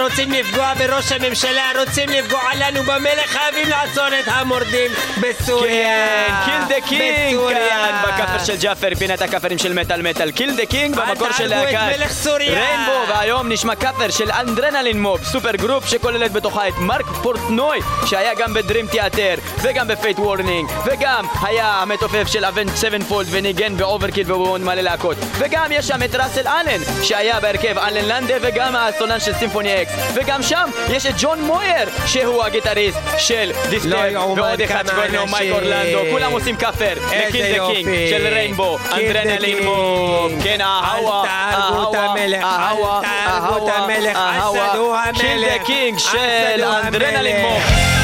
Pedro 0.00 0.16
significa 0.16 0.69
בראש 1.00 1.12
הממשלה, 1.12 1.70
רוצים 1.78 2.08
לפגוע 2.08 2.40
לנו 2.58 2.82
במלך, 2.82 3.26
חייבים 3.26 3.68
לעצור 3.68 4.06
את 4.06 4.24
המורדים 4.26 4.90
בסוריה. 5.20 6.26
כן, 6.26 6.34
kill 6.44 6.60
the 6.68 6.86
king. 6.86 7.38
כאן 7.48 8.02
בכאפר 8.02 8.44
של 8.44 8.56
ג'אפר, 8.56 8.88
פינת 8.98 9.22
הכאפרים 9.22 9.58
של 9.58 9.72
מטאל 9.72 10.02
מטאל, 10.02 10.30
Kill 10.30 10.56
the 10.56 10.66
King 10.66 10.96
במקור 10.96 11.32
של 11.32 11.46
להקת 11.46 11.98
מלך 11.98 12.12
סוריה. 12.12 12.52
Rainbow, 12.52 13.08
והיום 13.08 13.52
נשמע 13.52 13.74
כאפר 13.74 14.10
של 14.10 14.30
Adrenaline 14.30 15.02
Mob, 15.02 15.24
super 15.24 15.56
group 15.56 15.86
שכוללת 15.86 16.32
בתוכה 16.32 16.68
את 16.68 16.74
מרק 16.78 17.06
פורטנוי, 17.22 17.78
שהיה 18.06 18.34
גם 18.34 18.54
ב-Dream 18.54 18.86
Theater, 18.86 19.34
וגם 19.62 19.88
ב-Fates 19.88 20.18
Warning, 20.18 20.70
וגם 20.84 21.26
היה 21.42 21.66
המתופף 21.66 22.26
של 22.26 22.44
Avenged 22.44 22.76
Sevenfold 22.76 23.26
וניגן 23.30 23.76
ב-Overkill 23.76 24.32
ובעוד 24.32 24.60
מלא 24.60 24.82
להקות, 24.82 25.16
וגם 25.38 25.72
יש 25.72 25.88
שם 25.88 26.02
את 26.02 26.14
ראסל 26.14 26.48
אלן, 26.48 27.04
שהיה 27.04 27.40
בהרכב 27.40 27.78
Allen 27.78 28.04
Lande, 28.04 28.34
וגם 28.42 28.76
הסולן 28.76 29.20
של 29.20 29.34
Symphony 29.34 29.82
X, 29.82 29.92
וגם 30.14 30.42
שם 30.42 30.70
יש 30.90 31.06
את 31.06 31.14
ג'ון 31.18 31.40
מויר, 31.42 31.88
שהוא 32.06 32.44
הגיטריסט 32.44 32.98
של 33.18 33.52
Disturbed, 33.70 34.30
ועוד 34.36 34.60
אחד 34.60 34.86
שקוראים 34.86 35.14
לו 35.14 35.26
מייק 35.26 35.52
אורלנדו, 35.52 35.98
כולם 36.10 36.32
עושים 36.32 36.56
כאפר, 36.56 36.94
ל-Kill 37.26 37.58
the 37.58 37.66
King, 37.74 37.88
של 38.10 38.26
Rainbow, 38.26 38.78
Adrenaline 38.92 39.64
Mob, 39.64 40.32
כן, 40.44 40.60
אהווה, 40.60 41.24
אהווה, 41.28 42.40
אהווה, 42.42 43.00
אהווה, 44.16 45.04
Kill 45.20 45.44
the 45.48 45.64
King 45.64 45.98
של 45.98 46.64
Adrenaline 46.64 47.40
Mob. 47.40 47.99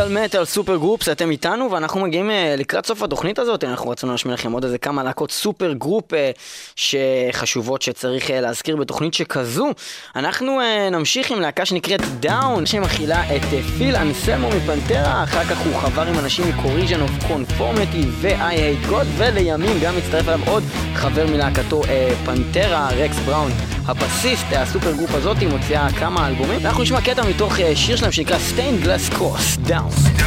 מטאל 0.00 0.24
מטאל 0.24 0.44
super 0.44 0.76
groups, 0.76 1.08
אתם 1.08 1.30
איתנו 1.30 1.70
ואנחנו 1.70 2.00
מגיעים 2.00 2.30
אה, 2.30 2.54
לקראת 2.58 2.86
סוף 2.86 3.02
התוכנית 3.02 3.38
הזאת, 3.38 3.64
אנחנו 3.64 3.90
רצינו 3.90 4.12
להשמיע 4.12 4.34
לכם 4.34 4.52
עוד 4.52 4.64
איזה 4.64 4.78
כמה 4.78 5.02
להקות 5.02 5.30
super 5.30 5.72
group 5.72 6.14
אה, 6.14 6.30
שחשובות 6.76 7.82
שצריך 7.82 8.30
אה, 8.30 8.40
להזכיר 8.40 8.76
בתוכנית 8.76 9.14
שכזו. 9.14 9.70
אנחנו 10.16 10.60
נמשיך 10.92 11.30
עם 11.30 11.40
להקה 11.40 11.64
שנקראת 11.64 12.00
Down, 12.20 12.66
שמכילה 12.66 13.36
את 13.36 13.42
פיל 13.78 13.96
אנסלמו 13.96 14.48
מפנטרה, 14.48 15.24
אחר 15.24 15.44
כך 15.44 15.58
הוא 15.58 15.80
חבר 15.80 16.02
עם 16.02 16.18
אנשים 16.18 16.48
מ-Corrosion 16.48 17.00
of 17.00 17.10
Conformity 17.28 18.02
ו-Eyehategod, 18.20 19.06
ולימים 19.16 19.76
גם 19.82 19.94
הצטרף 19.96 20.28
אליו 20.28 20.40
עוד 20.46 20.62
חבר 20.94 21.26
מלהקתו 21.26 21.82
פנטרה, 22.24 22.88
רקס 22.88 23.16
בראון. 23.26 23.79
הבסיסט, 23.90 24.46
ה-super 24.56 24.92
group 24.92 25.14
הזאת, 25.14 25.42
מוציאה 25.42 25.92
כמה 25.92 26.28
אלבומים, 26.28 26.58
ואנחנו 26.62 26.82
נשמע 26.82 27.00
קטע 27.00 27.22
מתוך 27.28 27.60
אה, 27.60 27.76
שיר 27.76 27.96
שלהם 27.96 28.12
שנקרא 28.12 28.36
Stained 28.36 28.84
Glass 28.84 29.14
Cross, 29.14 29.68
Down. 29.68 30.20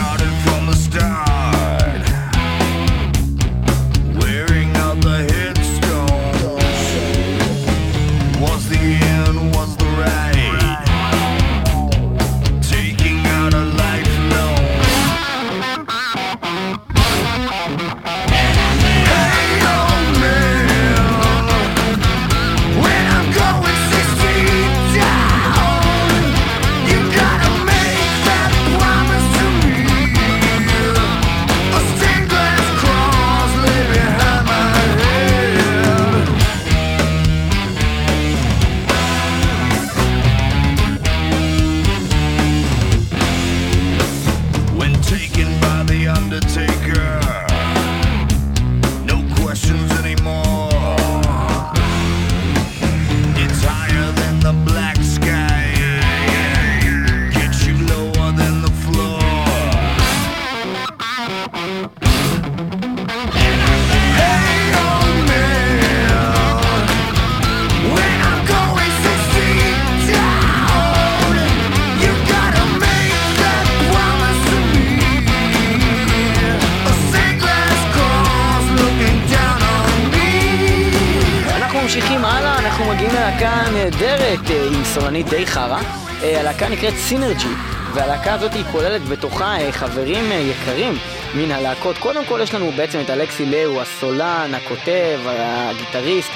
נהדרת 83.84 84.52
אה, 84.52 84.68
עם 84.68 84.84
סולנית 84.84 85.30
די 85.30 85.48
חרא. 85.48 85.80
אה, 86.24 86.40
הלהקה 86.40 86.70
נקראת 86.70 86.94
Sinergy, 86.94 87.48
והלהקה 87.94 88.34
הזאת 88.34 88.54
היא 88.54 88.64
כוללת 88.72 89.06
בתוכה 89.06 89.58
אה, 89.58 89.72
חברים 89.72 90.32
יקרים 90.32 90.98
מן 91.36 91.52
הלהקות. 91.52 91.98
קודם 91.98 92.26
כל 92.26 92.40
יש 92.44 92.54
לנו 92.54 92.72
בעצם 92.78 93.00
את 93.00 93.10
אלכסי 93.10 93.46
לאיהו, 93.46 93.82
הסולן, 93.82 94.52
הכותב, 94.54 95.20
הגיטריסט 95.28 96.30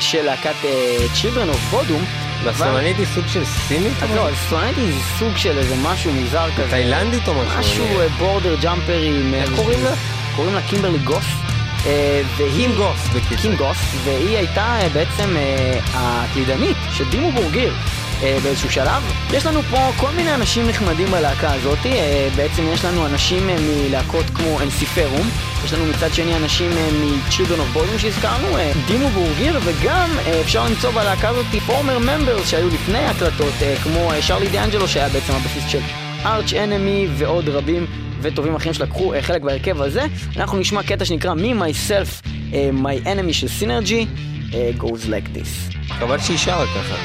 של 0.00 0.22
להקת 0.22 0.54
Children 1.14 1.54
of 1.54 1.74
Bodom. 1.74 2.04
והסולנית 2.44 2.96
היא 2.96 3.06
סוג 3.14 3.24
של 3.26 3.44
סינית? 3.44 4.02
אז 4.02 4.10
לא, 4.14 4.28
סולנית 4.48 4.76
היא 4.76 4.92
סוג 5.18 5.36
של 5.36 5.58
איזה 5.58 5.74
משהו 5.82 6.12
מוזר 6.12 6.48
כזה. 6.56 6.70
תאילנדית 6.70 7.28
או 7.28 7.34
משהו? 7.34 7.60
משהו 7.84 7.86
border 8.18 8.54
jumper 8.60 9.06
י. 9.06 9.22
איך 9.34 9.50
קוראים 9.56 9.84
לה? 9.84 9.90
קוראים 10.36 10.54
לה 10.54 10.62
קימברלי 10.62 10.98
גוס. 10.98 11.26
אה, 11.86 12.22
והיא... 12.36 12.52
קים 12.52 12.72
גוס. 12.76 13.24
קים 13.42 13.56
גוס, 13.56 13.76
והיא 14.04 14.36
הייתה 14.36 14.78
אה, 14.80 14.88
בעצם 14.88 15.36
אה, 15.36 15.80
הקלידנית 15.94 16.76
של 16.92 17.10
דימו 17.10 17.32
בורגיר. 17.32 17.74
באיזשהו 18.42 18.70
שלב. 18.70 19.02
יש 19.32 19.46
לנו 19.46 19.62
פה 19.62 19.90
כל 19.96 20.10
מיני 20.10 20.34
אנשים 20.34 20.68
נחמדים 20.68 21.06
בלהקה 21.06 21.52
הזאת, 21.52 21.78
בעצם 22.36 22.62
יש 22.72 22.84
לנו 22.84 23.06
אנשים 23.06 23.46
מלהקות 23.46 24.24
כמו 24.34 24.60
אנסיפרום, 24.60 25.30
יש 25.64 25.72
לנו 25.72 25.86
מצד 25.86 26.14
שני 26.14 26.36
אנשים 26.36 26.70
מ-Children 26.70 27.58
of 27.58 27.76
Bodom 27.76 27.98
שהזכרנו, 27.98 28.56
דימו 28.86 29.08
בורגיר, 29.08 29.60
וגם 29.64 30.10
אפשר 30.40 30.64
למצוא 30.64 30.90
בלהקה 30.90 31.28
הזאת 31.28 31.46
פורמר 31.66 31.98
ממברס 31.98 32.48
שהיו 32.48 32.68
לפני 32.68 32.98
ההקלטות, 32.98 33.54
אה, 33.62 33.76
כמו 33.82 34.10
שרלי 34.20 34.48
דיאנג'לו 34.48 34.88
שהיה 34.88 35.08
בעצם 35.08 35.32
הבסיס 35.32 35.64
של 35.68 35.80
ארץ' 36.24 36.52
אנמי 36.52 37.06
ועוד 37.18 37.48
רבים 37.48 37.86
וטובים 38.22 38.54
אחרים 38.54 38.74
שלקחו 38.74 39.14
אה, 39.14 39.22
חלק 39.22 39.42
בהרכב 39.42 39.80
הזה. 39.82 40.06
אנחנו 40.36 40.58
נשמע 40.58 40.82
קטע 40.82 41.04
שנקרא 41.04 41.34
Me, 41.34 41.60
Myself, 41.60 42.28
אה, 42.52 42.70
My 42.82 43.06
Enemy 43.06 43.32
של 43.32 43.48
סינרג'י, 43.48 44.06
אה, 44.54 44.70
goes 44.78 45.06
like 45.06 45.36
this. 45.36 45.76
חבל 45.88 46.18
שהיא 46.18 46.38
שרה 46.38 46.64
ככה. 46.66 46.96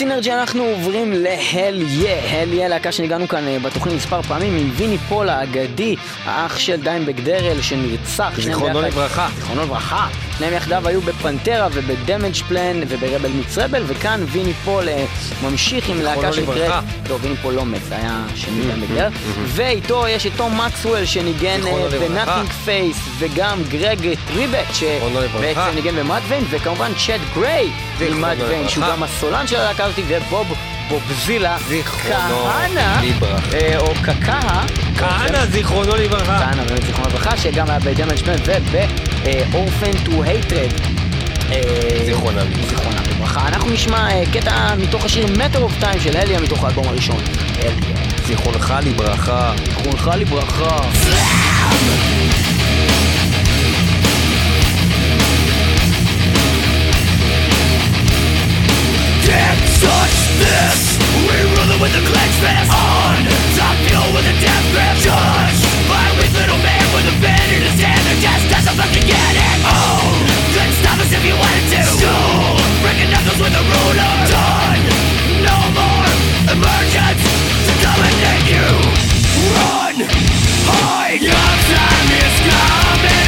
ומ-Sinergy 0.00 0.32
אנחנו 0.32 0.64
עוברים 0.64 1.12
ל-Hellyeah, 1.12 1.82
Hellyeah 1.82 2.68
להקה 2.68 2.92
שניגענו 2.92 3.28
כאן 3.28 3.48
אה, 3.48 3.58
בתוכנית 3.58 3.94
מספר 3.94 4.22
פעמים 4.22 4.56
עם 4.56 4.70
ויני 4.74 4.98
פול 4.98 5.28
האגדי, 5.28 5.96
האח 6.24 6.58
של 6.58 6.80
דיימבג 6.82 7.20
דארל 7.20 7.62
שנרצח. 7.62 8.32
זיכרונו 8.40 8.82
לברכה. 8.82 9.28
זיכרונו 9.36 9.62
לברכה. 9.62 10.29
שניהם 10.40 10.54
יחדיו 10.54 10.88
היו 10.88 11.00
בפנטרה 11.00 11.68
וב-Damageplan 11.72 12.80
וב-Rebel 12.88 13.28
Meets 13.28 13.58
Rebel, 13.58 13.82
וכאן 13.86 14.24
ויני 14.26 14.52
פול 14.52 14.88
אה, 14.88 15.04
ממשיך 15.42 15.88
עם 15.88 16.00
להקה 16.00 16.32
שנקראת... 16.32 16.84
לא, 17.08 17.18
ויני 17.20 17.36
פול 17.36 17.54
לא 17.54 17.64
מת, 17.64 17.84
זה 17.84 17.96
היה 17.96 18.24
שני 18.34 18.60
דיימבג 18.60 18.88
דארל. 18.94 19.10
ואיתו 19.46 20.08
יש 20.08 20.26
את 20.26 20.32
תום 20.36 20.60
מקסוול 20.60 21.04
שניגן 21.04 21.60
לברכה. 21.60 22.08
ב-Nothingface, 22.08 22.96
וגם 23.18 23.58
גרג 23.68 24.14
טריבט. 24.28 24.74
שבעצם 24.74 25.74
ניגן 25.74 25.96
ב-Mudvayne, 25.96 26.44
וכמובן 26.50 26.92
צ'אד 27.06 27.20
גריי 27.34 27.68
זיכרונו 27.98 28.18
ממאד 28.18 28.38
ויין, 28.40 28.68
שהוא. 28.68 28.84
גם 28.84 29.02
הסולן 29.02 29.46
של 29.46 29.56
הלהקה 29.56 29.84
הזאת, 29.84 30.04
ובוב 30.08 30.52
בובזילה 30.90 31.56
זיכרונו 31.68 32.44
כהנא, 32.44 33.00
לברכה. 33.02 33.56
אה, 33.56 33.78
או 33.78 33.92
קקאה, 34.02 34.64
כהנא, 34.98 35.46
זיכרונו 35.46 35.96
לברכה. 35.96 36.38
כהנא 36.38 36.64
באמת 36.64 36.82
זיכרונו 36.82 37.08
לברכה, 37.08 37.36
שגם 37.36 37.70
היה 37.70 37.78
בדמג' 37.78 38.18
פלנט 38.24 38.48
ובאורפן 38.70 39.92
טו 40.04 40.22
הייטרד. 40.22 40.70
זיכרונה 42.04 42.42
לברכה. 43.10 43.48
אנחנו 43.48 43.70
נשמע 43.70 44.10
אה, 44.10 44.22
קטע 44.32 44.74
מתוך 44.78 45.04
השיר 45.04 45.26
Matter 45.26 45.58
of 45.58 45.84
Time 45.84 46.00
של 46.00 46.16
אליה 46.16 46.40
מתוך 46.40 46.64
האלבום 46.64 46.88
הראשון. 46.88 47.20
אליה. 47.62 47.72
זיכרונך 48.26 48.74
לברכה. 48.86 49.52
זיכרונך 49.64 50.10
לברכה. 50.16 50.76
This? 60.40 60.98
We 61.26 61.36
rule 61.54 61.70
it 61.70 61.80
with 61.80 61.94
a 61.94 62.02
clenched 62.02 62.40
fist. 62.40 62.70
On 62.72 63.16
top 63.56 63.76
fuel 63.86 64.08
with 64.14 64.26
a 64.26 64.36
death 64.40 64.66
grip. 64.74 64.96
By 65.86 66.02
a 66.06 66.14
weak 66.18 66.32
little 66.34 66.60
man 66.60 66.84
with 66.94 67.10
a 67.10 67.16
pen 67.22 67.46
in 67.54 67.62
his 67.64 67.78
hand. 67.80 68.04
Just 68.20 68.44
doesn't 68.50 68.76
fucking 68.76 69.06
get 69.06 69.34
it. 69.36 69.56
Oh, 69.64 70.04
couldn't 70.52 70.76
stop 70.80 70.98
us 71.00 71.10
if 71.12 71.22
you 71.24 71.36
wanted 71.36 71.64
to. 71.74 71.82
Breaking 72.82 73.10
with 73.40 73.56
a 73.56 73.64
ruler. 73.64 74.12
Done, 74.28 74.82
no 75.40 75.56
more 75.72 76.08
emergence 76.52 77.24
To 77.66 77.74
take 78.20 78.46
you. 78.52 78.68
Run, 79.56 79.96
your 81.22 81.50
time 81.72 82.08
is 82.20 82.36
coming 82.44 83.19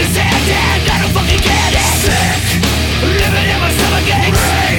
a 0.00 0.04
gun 0.04 0.06
in 0.06 0.06
his 0.06 0.16
hand 0.16 0.50
and 0.50 0.90
I 0.90 0.98
don't 1.02 1.12
fucking 1.12 1.40
get 1.40 1.74
it 1.74 1.90
Sick, 2.00 2.62
living 3.02 3.48
in 3.52 3.60
my 3.60 3.70
stomach 3.70 4.08
aches 4.24 4.69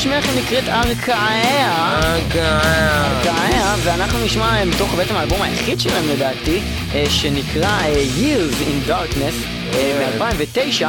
להשמיע 0.00 0.18
לכם 0.18 0.38
נקראת 0.38 0.68
ארקאיה. 0.68 2.00
ארקאיה, 3.04 3.74
ואנחנו 3.82 4.24
נשמע 4.24 4.58
אה, 4.58 4.64
מתוך 4.64 4.94
בעצם 4.94 5.16
האלבום 5.16 5.42
היחיד 5.42 5.80
שלהם 5.80 6.08
לדעתי, 6.08 6.60
אה, 6.94 7.04
שנקרא 7.10 7.68
אה, 7.68 8.04
Years 8.18 8.54
in 8.62 8.90
Darkness 8.90 9.34
מ-2009, 9.76 10.86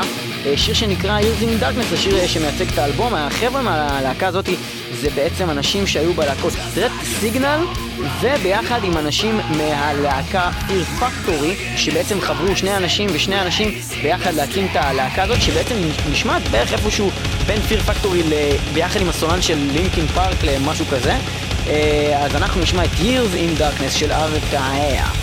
שיר 0.56 0.74
שנקרא 0.74 1.20
Years 1.20 1.44
in 1.44 1.64
Darkness, 1.64 1.90
זה 1.90 1.98
שיר 1.98 2.20
אה, 2.20 2.28
שמייצג 2.28 2.68
את 2.74 2.78
האלבום. 2.78 3.14
החבר'ה 3.14 3.62
מהלהקה 3.62 4.28
הזאת 4.28 4.50
זה 5.02 5.10
בעצם 5.16 5.50
אנשים 5.50 5.88
שהיו 5.88 6.14
בלהקות 6.14 6.54
טרט 6.76 6.92
סיגנל, 7.20 7.60
וביחד 8.22 8.84
עם 8.84 8.98
אנשים 8.98 9.40
מהלהקה 9.58 10.52
פיר 10.68 10.84
פקטורי, 10.84 11.56
שבעצם 11.78 12.22
חברו 12.22 12.56
שני 12.56 12.78
אנשים 12.78 13.10
ושני 13.14 13.42
אנשים 13.42 13.72
ביחד 14.02 14.34
להקים 14.34 14.66
את 14.72 14.76
הלהקה 14.76 15.24
הזאת, 15.24 15.42
שבעצם 15.42 15.76
נשמעת 16.12 16.42
בערך 16.52 16.74
איפשהו 16.74 17.12
בין 17.46 17.62
פיר 17.62 17.80
פקטורי. 17.80 18.24
ביחד 18.74 19.02
עם 19.02 19.10
הסולן 19.10 19.42
של 19.42 19.58
לינקין 19.72 20.08
פארק 20.08 20.44
למשהו 20.44 20.86
כזה. 20.86 21.16
אה, 21.68 22.26
אז 22.26 22.36
אנחנו 22.36 22.62
נשמע 22.62 22.86
את 22.86 22.90
Years 22.90 23.36
in 23.36 23.60
Darkness 23.60 23.92
של 23.92 24.12
ארקאיה. 24.12 25.21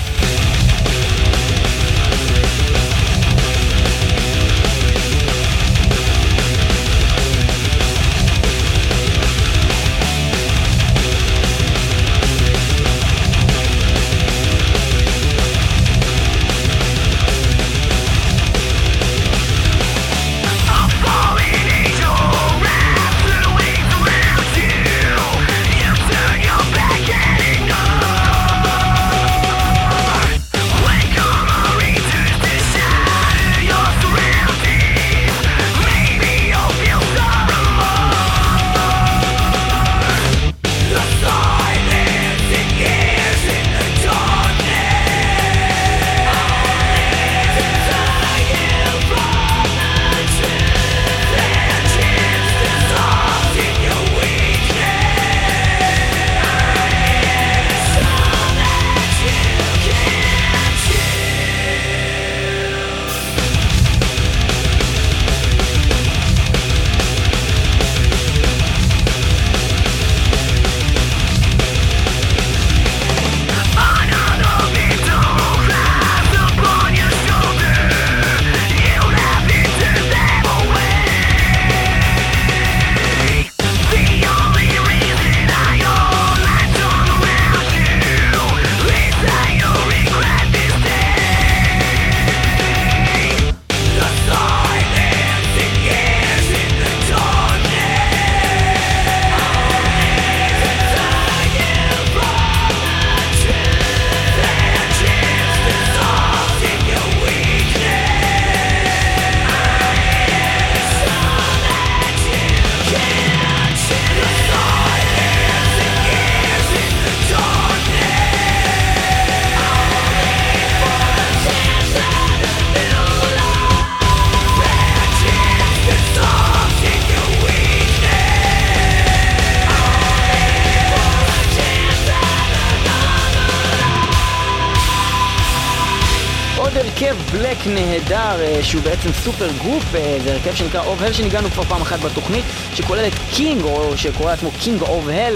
הרכב 136.76 137.16
black 137.32 137.66
נהדר, 137.66 138.40
אה, 138.40 138.58
שהוא 138.62 138.82
בעצם 138.82 139.12
super 139.12 139.48
group, 139.58 139.94
אה, 139.94 140.18
זה 140.24 140.32
הרכב 140.32 140.54
שנקרא 140.54 140.84
Ov 140.84 141.02
Hell, 141.02 141.12
שניגענו 141.12 141.50
כבר 141.50 141.62
פעם 141.62 141.82
אחת 141.82 142.00
בתוכנית, 142.00 142.44
שכולל 142.74 143.06
את 143.06 143.12
קינג, 143.30 143.62
או 143.62 143.96
שקורא 143.96 144.30
לעצמו 144.30 144.50
King 144.60 144.82
ov 144.82 145.08
Hell, 145.08 145.34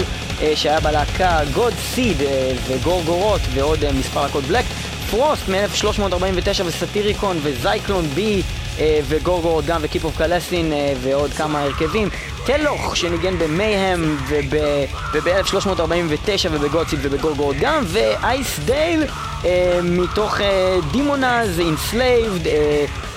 שהיה 0.55 0.79
בלהקה 0.79 1.39
God 1.53 1.73
Seed 1.93 2.17
ו-Gorgoroth 2.67 3.41
ועוד 3.53 3.83
אה, 3.83 3.93
מספר 3.93 4.21
להקות 4.21 4.43
black. 4.43 4.65
פרוסט 5.09 5.49
מ-1349 5.49 6.63
וסטיריקון 6.65 7.39
וזייקלון 7.43 8.07
בי 8.07 8.41
אה, 8.79 8.99
ו-Gorgoroth 9.07 9.65
גם 9.65 9.79
ו-Keep 9.83 10.03
of 10.03 10.17
Kalessin 10.17 10.73
ועוד 11.01 11.31
כמה 11.31 11.61
הרכבים. 11.61 12.09
טלוך 12.45 12.97
שניגן 12.97 13.39
ב-Mayhem 13.39 14.17
וב-1349 15.13 16.47
וב-God 16.51 16.80
Seed 16.80 16.99
וב-Gorgoroth 17.01 17.55
גם 17.59 17.83
ואייס 17.87 18.59
דייל 18.59 19.03
אה, 19.45 19.79
מתוך 19.83 20.37
Demonaz, 20.91 21.59
Enslaved, 21.59 22.47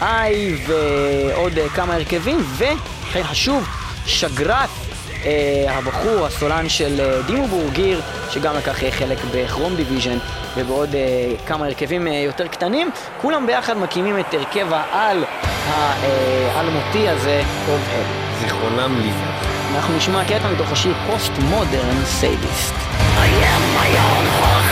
I 0.02 0.56
ועוד 0.66 1.58
אה, 1.58 1.68
כמה 1.68 1.94
הרכבים 1.94 2.44
וכן 2.56 3.22
חשוב 3.22 3.64
שאגראת 4.06 4.85
הבחור, 5.68 6.26
הסולן 6.26 6.68
של 6.68 7.00
אה, 7.00 7.22
Dimmu 7.22 7.46
Borgir, 7.46 8.00
שגם 8.30 8.56
לקח 8.56 8.84
אה, 8.84 8.90
חלק 8.90 9.18
ב-Chrome 9.34 9.76
Division 9.76 10.18
ובעוד 10.56 10.94
אה, 10.94 11.00
כמה 11.46 11.66
הרכבים 11.66 12.06
אה, 12.06 12.12
יותר 12.12 12.46
קטנים, 12.46 12.90
כולם 13.20 13.46
ביחד 13.46 13.78
מקימים 13.78 14.18
את 14.18 14.34
הרכב 14.34 14.66
העל 14.70 15.24
האלמותי 16.54 17.08
הזה, 17.08 17.42
Ov 17.68 17.80
Hell. 17.92 18.02
זיכרונם 18.40 18.98
לברכה. 18.98 19.46
אנחנו 19.76 19.96
נשמע 19.96 20.24
קטע 20.24 20.50
מתוך 20.52 20.72
השיר 20.72 20.94
Post 21.06 21.32
Modern 21.38 22.04
Sadist. 22.04 22.74
Myself 23.76 24.65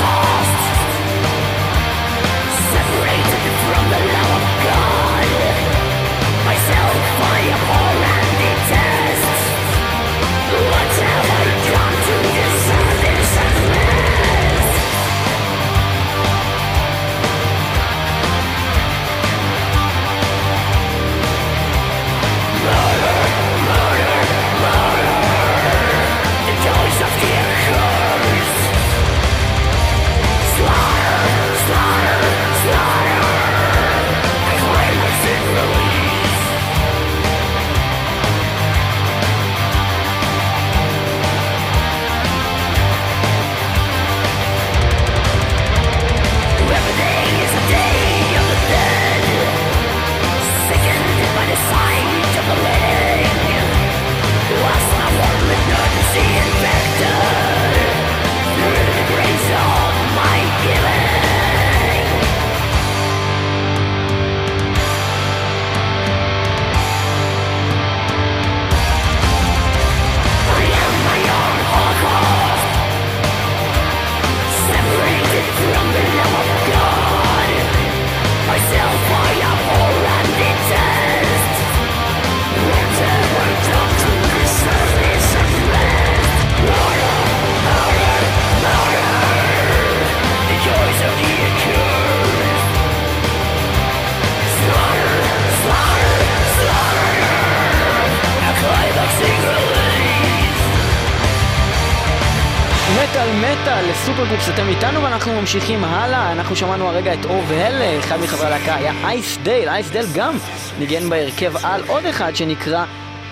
groups 104.29 104.49
אתם 104.49 104.69
איתנו 104.69 105.03
ואנחנו 105.03 105.41
ממשיכים 105.41 105.85
הלאה. 105.85 106.33
אנחנו 106.33 106.57
שמענו 106.57 106.89
הרגע 106.89 107.15
את 107.15 107.25
Ov 107.25 107.53
Hell 107.53 107.83
אחד 107.99 108.21
מחברי 108.21 108.47
הלהקה 108.47 108.75
היה 108.75 108.93
Ice 109.05 109.39
Dale 109.43 109.69
Ice 109.69 109.91
Dale 109.91 110.07
גם 110.15 110.37
ניגן 110.79 111.11
בהרכב 111.11 111.53
על 111.63 111.83
עוד 111.87 112.07
אחד 112.07 112.37
שנקרא 112.37 112.85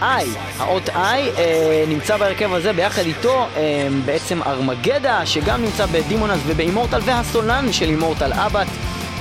I 0.03 0.27
האות 0.59 0.89
I 0.89 1.31
אה, 1.39 1.85
נמצא 1.89 2.17
בהרכב 2.17 2.53
הזה 2.53 2.73
ביחד 2.73 3.03
איתו 3.03 3.47
אה, 3.57 3.89
בעצם 4.05 4.43
Armagedda 4.43 5.27
שגם 5.27 5.63
נמצא 5.63 5.87
ב 5.87 5.94
Demonaz 5.94 6.41
וב 6.47 6.58
Immortal 6.58 7.01
והסולן 7.05 7.73
של 7.73 7.89
Immortal 7.89 8.33
Abbath 8.33 8.67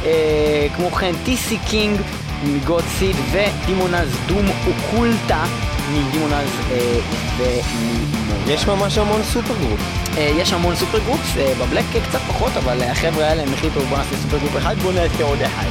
אה, 0.06 0.68
כמו 0.76 0.92
כן 0.92 1.12
TC 1.26 1.58
King 1.70 2.02
מ 2.44 2.54
God 2.54 2.84
Seed 3.00 3.16
ו 3.32 3.42
Demonaz 3.42 4.18
Doom 4.28 4.46
Occulta 4.68 5.44
מ 5.90 5.97
Demonaz 5.97 6.50
אה, 6.72 7.00
ומ... 7.38 8.12
יש 8.48 8.68
ממש 8.68 8.98
המון 8.98 9.24
super 9.24 9.54
group. 9.58 9.80
אה, 10.18 10.32
יש 10.38 10.54
המון 10.54 10.76
super 10.76 11.00
groups, 11.00 11.38
אה, 11.38 11.54
ב 11.60 11.64
black 11.64 11.86
קצת 12.10 12.20
פחות, 12.28 12.52
אבל 12.58 12.84
החבר'ה 12.84 13.28
האלה 13.28 13.42
הם 13.44 13.54
החליטו 13.54 13.80
בוא 13.80 13.98
נעשה 13.98 14.18
super 14.24 14.38
group 14.38 14.58
אחד, 14.58 14.80
בוא 14.80 14.94
נעשה 14.94 15.24
עוד 15.24 15.42
אחד. 15.42 15.68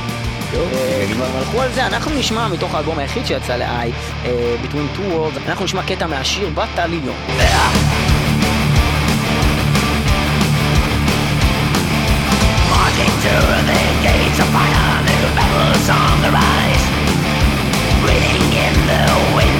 כבר 1.12 1.27
הלכו 1.39 1.62
על 1.62 1.73
זה, 1.73 1.87
אנחנו 1.87 2.11
נשמע 2.15 2.49
מתוך 2.49 2.74
האלבום 2.74 2.99
היחיד 2.99 3.27
שיצא 3.27 3.57
ל-I, 3.57 4.27
Between 4.65 4.97
Two 4.97 5.12
Worlds, 5.15 5.49
אנחנו 5.49 5.65
נשמע 5.65 5.82
קטע 5.82 6.07
מהשיר 6.07 6.51
Battalions. 6.55 7.16
Marching 12.73 13.15
through 13.23 13.51
the 13.70 13.82
gates 14.07 14.39
of 14.45 14.49
fire, 14.55 14.99
new 15.07 15.24
battles 15.37 15.89
on 16.01 16.15
the 16.24 16.31
rise. 16.39 16.85
Breathing 18.03 18.51
in 18.66 18.74
the 18.91 19.03
winds 19.37 19.60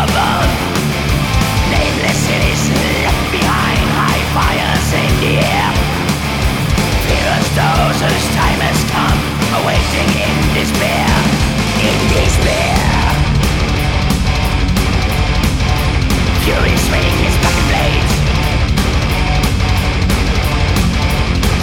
Causes 7.91 8.23
time 8.31 8.61
has 8.63 8.79
come, 8.87 9.19
awaiting 9.59 10.07
in 10.15 10.35
despair, 10.55 11.11
in 11.83 11.99
despair. 12.07 12.79
Fury 16.47 16.71
swinging 16.87 17.17
his 17.19 17.35
fucking 17.43 17.67
blades. 17.67 18.13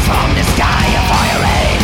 From 0.05 0.29
the 0.37 0.45
sky 0.53 0.85
a 0.93 1.03
fire 1.09 1.41
rain. 1.49 1.81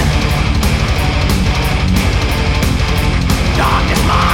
Darkness 3.56 4.02
mine. 4.06 4.33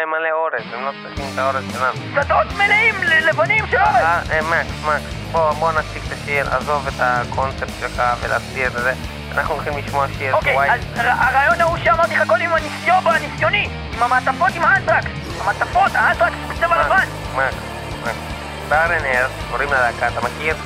להם 0.00 0.10
מלא 0.10 0.30
אורז, 0.32 0.74
הם 0.74 0.82
לא 0.84 0.90
צריכים 1.02 1.30
את 1.34 1.38
האורז 1.38 1.64
שלנו. 1.72 2.22
שדות 2.22 2.52
מלאים 2.56 2.94
ל- 3.02 3.28
לבנים 3.28 3.64
של 3.70 3.76
אורז. 3.76 3.94
אה, 3.94 4.20
אה, 4.32 4.42
מקס, 4.42 4.84
מקס, 4.84 5.02
בוא, 5.32 5.52
בוא 5.52 5.72
נציג 5.72 6.02
את 6.06 6.12
השיר, 6.12 6.54
עזוב 6.54 6.86
את 6.88 6.94
הקונספט 6.98 7.68
שלך 7.80 8.02
ולהסביר 8.20 8.66
את 8.66 8.72
זה. 8.72 8.92
אנחנו 9.32 9.54
הולכים 9.54 9.78
לשמוע 9.78 10.06
שיר 10.18 10.34
אוקיי, 10.34 10.54
White 10.54 10.72
אז 10.72 10.80
הרעיון 10.96 11.60
ההוא 11.60 11.78
שאמרתי 11.84 12.14
לך 12.16 12.28
קודם 12.28 12.42
עם 12.42 12.52
הניסיון 12.52 13.06
הניסיוני, 13.06 13.68
עם 13.96 14.02
המעטפות 14.02 14.50
עם 14.54 14.64
האנטרקס. 14.64 15.10
המעטפות, 15.40 15.90
האנטרקס 15.94 16.36
בצבע 16.48 16.86
לבן. 16.86 16.96
מקס, 17.34 17.54
מקס. 18.02 18.72
Earth, 19.04 19.30
קוראים 19.50 19.68
ללהקה, 19.68 20.08
אתה 20.08 20.20
מכיר? 20.20 20.56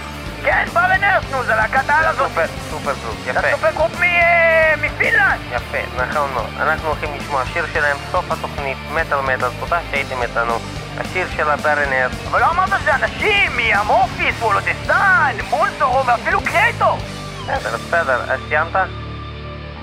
כן, 0.44 0.64
Barren 0.72 0.98
Earth, 0.98 1.24
נו, 1.30 1.44
זה 1.44 1.54
להקת 1.54 1.88
העל 1.90 2.04
הזאת. 2.04 2.28
super, 2.28 2.47
super 2.70 2.93
group, 3.02 3.24
זה 3.24 3.30
יפה. 3.30 3.50
super 3.51 3.70
group 3.70 4.02
אה, 4.02 4.74
מפינלנד. 4.82 5.40
יפה, 5.52 5.78
נכון 5.96 6.32
מאוד. 6.34 6.50
אנחנו 6.60 6.88
הולכים 6.88 7.10
לשמוע 7.16 7.46
שיר 7.46 7.66
שלהם, 7.72 7.96
סוף 8.10 8.32
התוכנית, 8.32 8.78
מטאל 8.94 9.20
מטאל, 9.20 9.48
תודה 9.60 9.80
שהייתם 9.90 10.22
איתנו. 10.22 10.54
השיר 10.98 11.26
של 11.36 11.50
ה 11.51 11.56
Barren 11.56 11.93
Earth. 11.93 12.26
אבל 12.30 12.40
לא 12.40 12.50
אמרת 12.50 12.68
שזה 12.80 12.94
אנשים 12.94 13.56
מ 13.56 13.65
Amorphis, 13.65 14.43
Swallow 14.43 14.89
the 14.89 15.10
Sun, 15.10 15.36
Moonsorrow 15.51 16.06
ואפילו 16.06 16.40
Kreator! 16.40 16.98
בסדר, 17.42 17.76
בסדר, 17.76 18.32
אז 18.32 18.40
סיימת? 18.48 18.72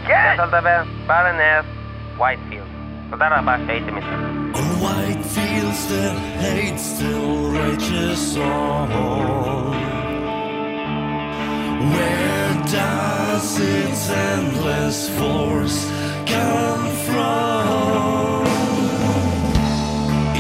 כן! 0.08 0.34
סיימת 0.36 0.54
לדבר? 0.54 0.82
Barren 1.08 1.40
Earth, 1.40 1.66
Whitefield. 2.18 2.64
תודה 3.10 3.28
רבה 3.28 3.56
שהייתם 3.68 3.98
איתנו. 3.98 4.42
On 4.54 4.82
white 4.84 5.26
fields 5.36 5.82
that 5.92 6.16
hate 6.42 6.80
still 6.80 7.52
rages 7.58 8.38
on. 8.38 10.01
Where 11.90 12.54
does 12.70 13.60
its 13.60 14.10
endless 14.10 15.10
force 15.18 15.90
come 16.28 16.86
from? 17.08 18.46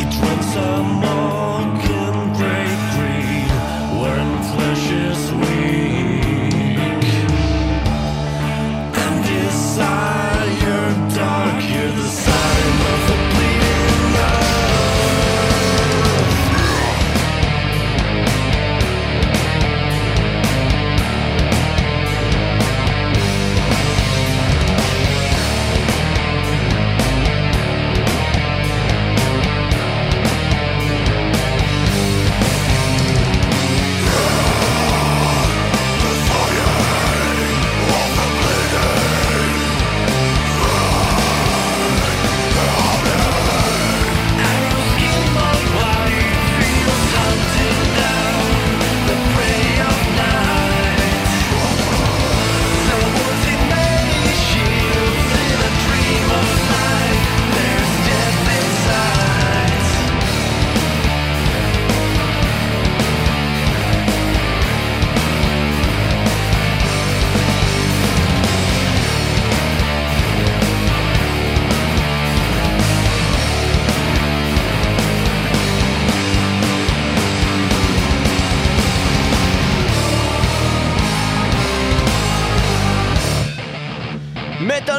It 0.01 0.11
runs 0.21 0.55
amok 0.55 1.80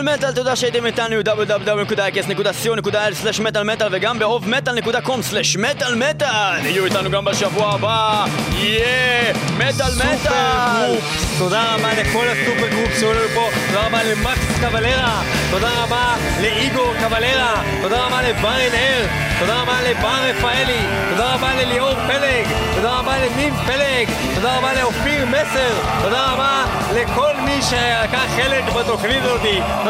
מטאל 0.02 0.32
תודה 0.32 0.56
שהייתם 0.56 0.86
איתנו 0.86 1.20
www.ix.co.il/מטאל 1.20 3.62
מטאל 3.62 3.88
וגם 3.90 4.18
באוב 4.18 4.48
מטאל.com/מטאל 4.48 5.94
מטאל 5.94 6.66
יהיו 6.66 6.84
איתנו 6.84 7.10
גם 7.10 7.24
בשבוע 7.24 7.74
הבא, 7.74 8.24
יהיה 8.52 9.32
מטאל 9.58 9.94
מטאל! 9.96 10.94
תודה 11.38 11.74
רבה 11.74 11.94
לכל 11.94 12.26
ה 12.28 12.35
super 12.35 12.68
group 12.68 12.98
שהיו 13.00 13.12
לנו 13.12 13.28
פה, 13.34 13.50
תודה 13.66 13.86
רבה 13.86 14.02
למקס 14.02 14.60
קבלרה, 14.60 15.22
תודה 15.50 15.70
רבה 15.82 16.14
לאיגור 16.40 16.94
קבלרה, 17.00 17.62
תודה 17.82 18.06
רבה 18.06 18.22
ל 18.22 18.30
Barren 18.30 18.74
Earth, 18.74 19.06
תודה 19.38 19.62
רבה 19.62 19.82
לבר 19.82 20.18
רפאלי, 20.30 20.80
תודה 21.10 21.34
רבה 21.34 21.54
לליאור 21.54 21.94
פלג, 21.94 22.46
תודה 22.74 22.98
רבה 22.98 23.14
לניב 23.18 23.54
פלג, 23.66 24.08
תודה 24.34 24.58
רבה 24.58 24.72
לאופיר 24.74 25.26
מסר, 25.26 25.72
תודה 26.02 26.32
רבה 26.32 26.64
לכל 26.94 27.32
מי 27.44 27.62
שלקח 27.62 28.26
חלק 28.36 28.64
בתוכנית 28.64 29.22
הזאת, 29.22 29.40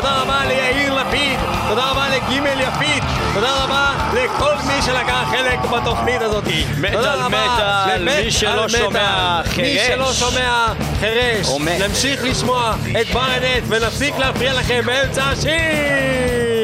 תודה 0.03 0.23
רבה 0.23 0.45
ליאיר 0.47 0.95
לפיד, 0.95 1.39
תודה 1.69 1.91
רבה 1.91 2.07
לגימל 2.09 2.61
יפית, 2.61 3.03
תודה 3.35 3.65
רבה 3.65 3.93
לכל 4.12 4.55
מי 4.66 4.83
שלקח 4.83 5.24
חלק 5.31 5.59
בתוכנית 5.61 6.23
הזאת. 6.23 6.45
מטאל 6.79 6.93
תודה 6.93 7.15
רבה 7.15 7.29
מטאל, 7.29 8.05
מי 8.05 8.31
שלא. 8.31 8.69
שומע, 8.69 9.41
מי 9.43 9.49
חירש. 9.49 9.87
שלא 9.87 10.12
שומע 10.12 10.66
חירש. 11.01 11.47
נמשיך 11.81 12.24
לשמוע 12.24 12.74
את 13.01 13.07
ברנט 13.07 13.65
ונפסיק 13.69 14.19
להפריע 14.19 14.53
לכם 14.53 14.81
באמצע 14.87 15.24
השיר! 15.24 16.61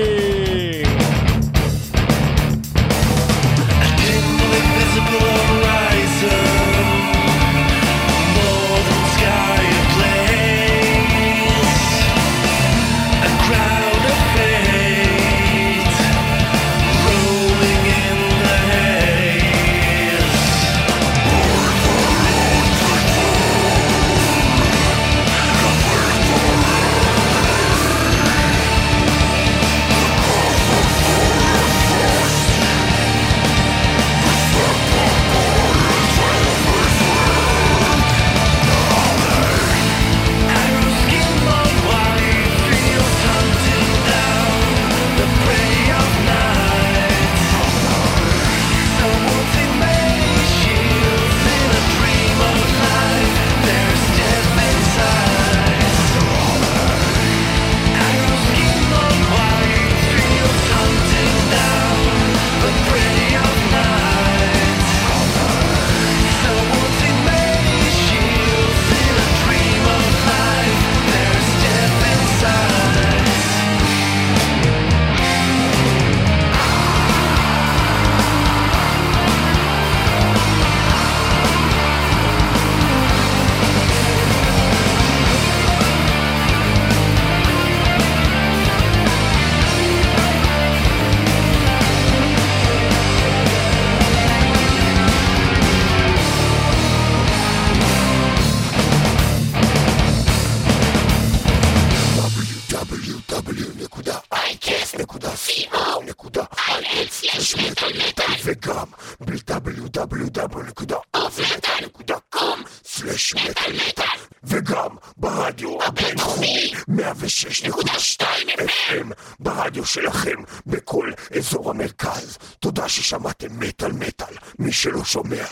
שלא 124.78 125.04
שומע. 125.04 125.44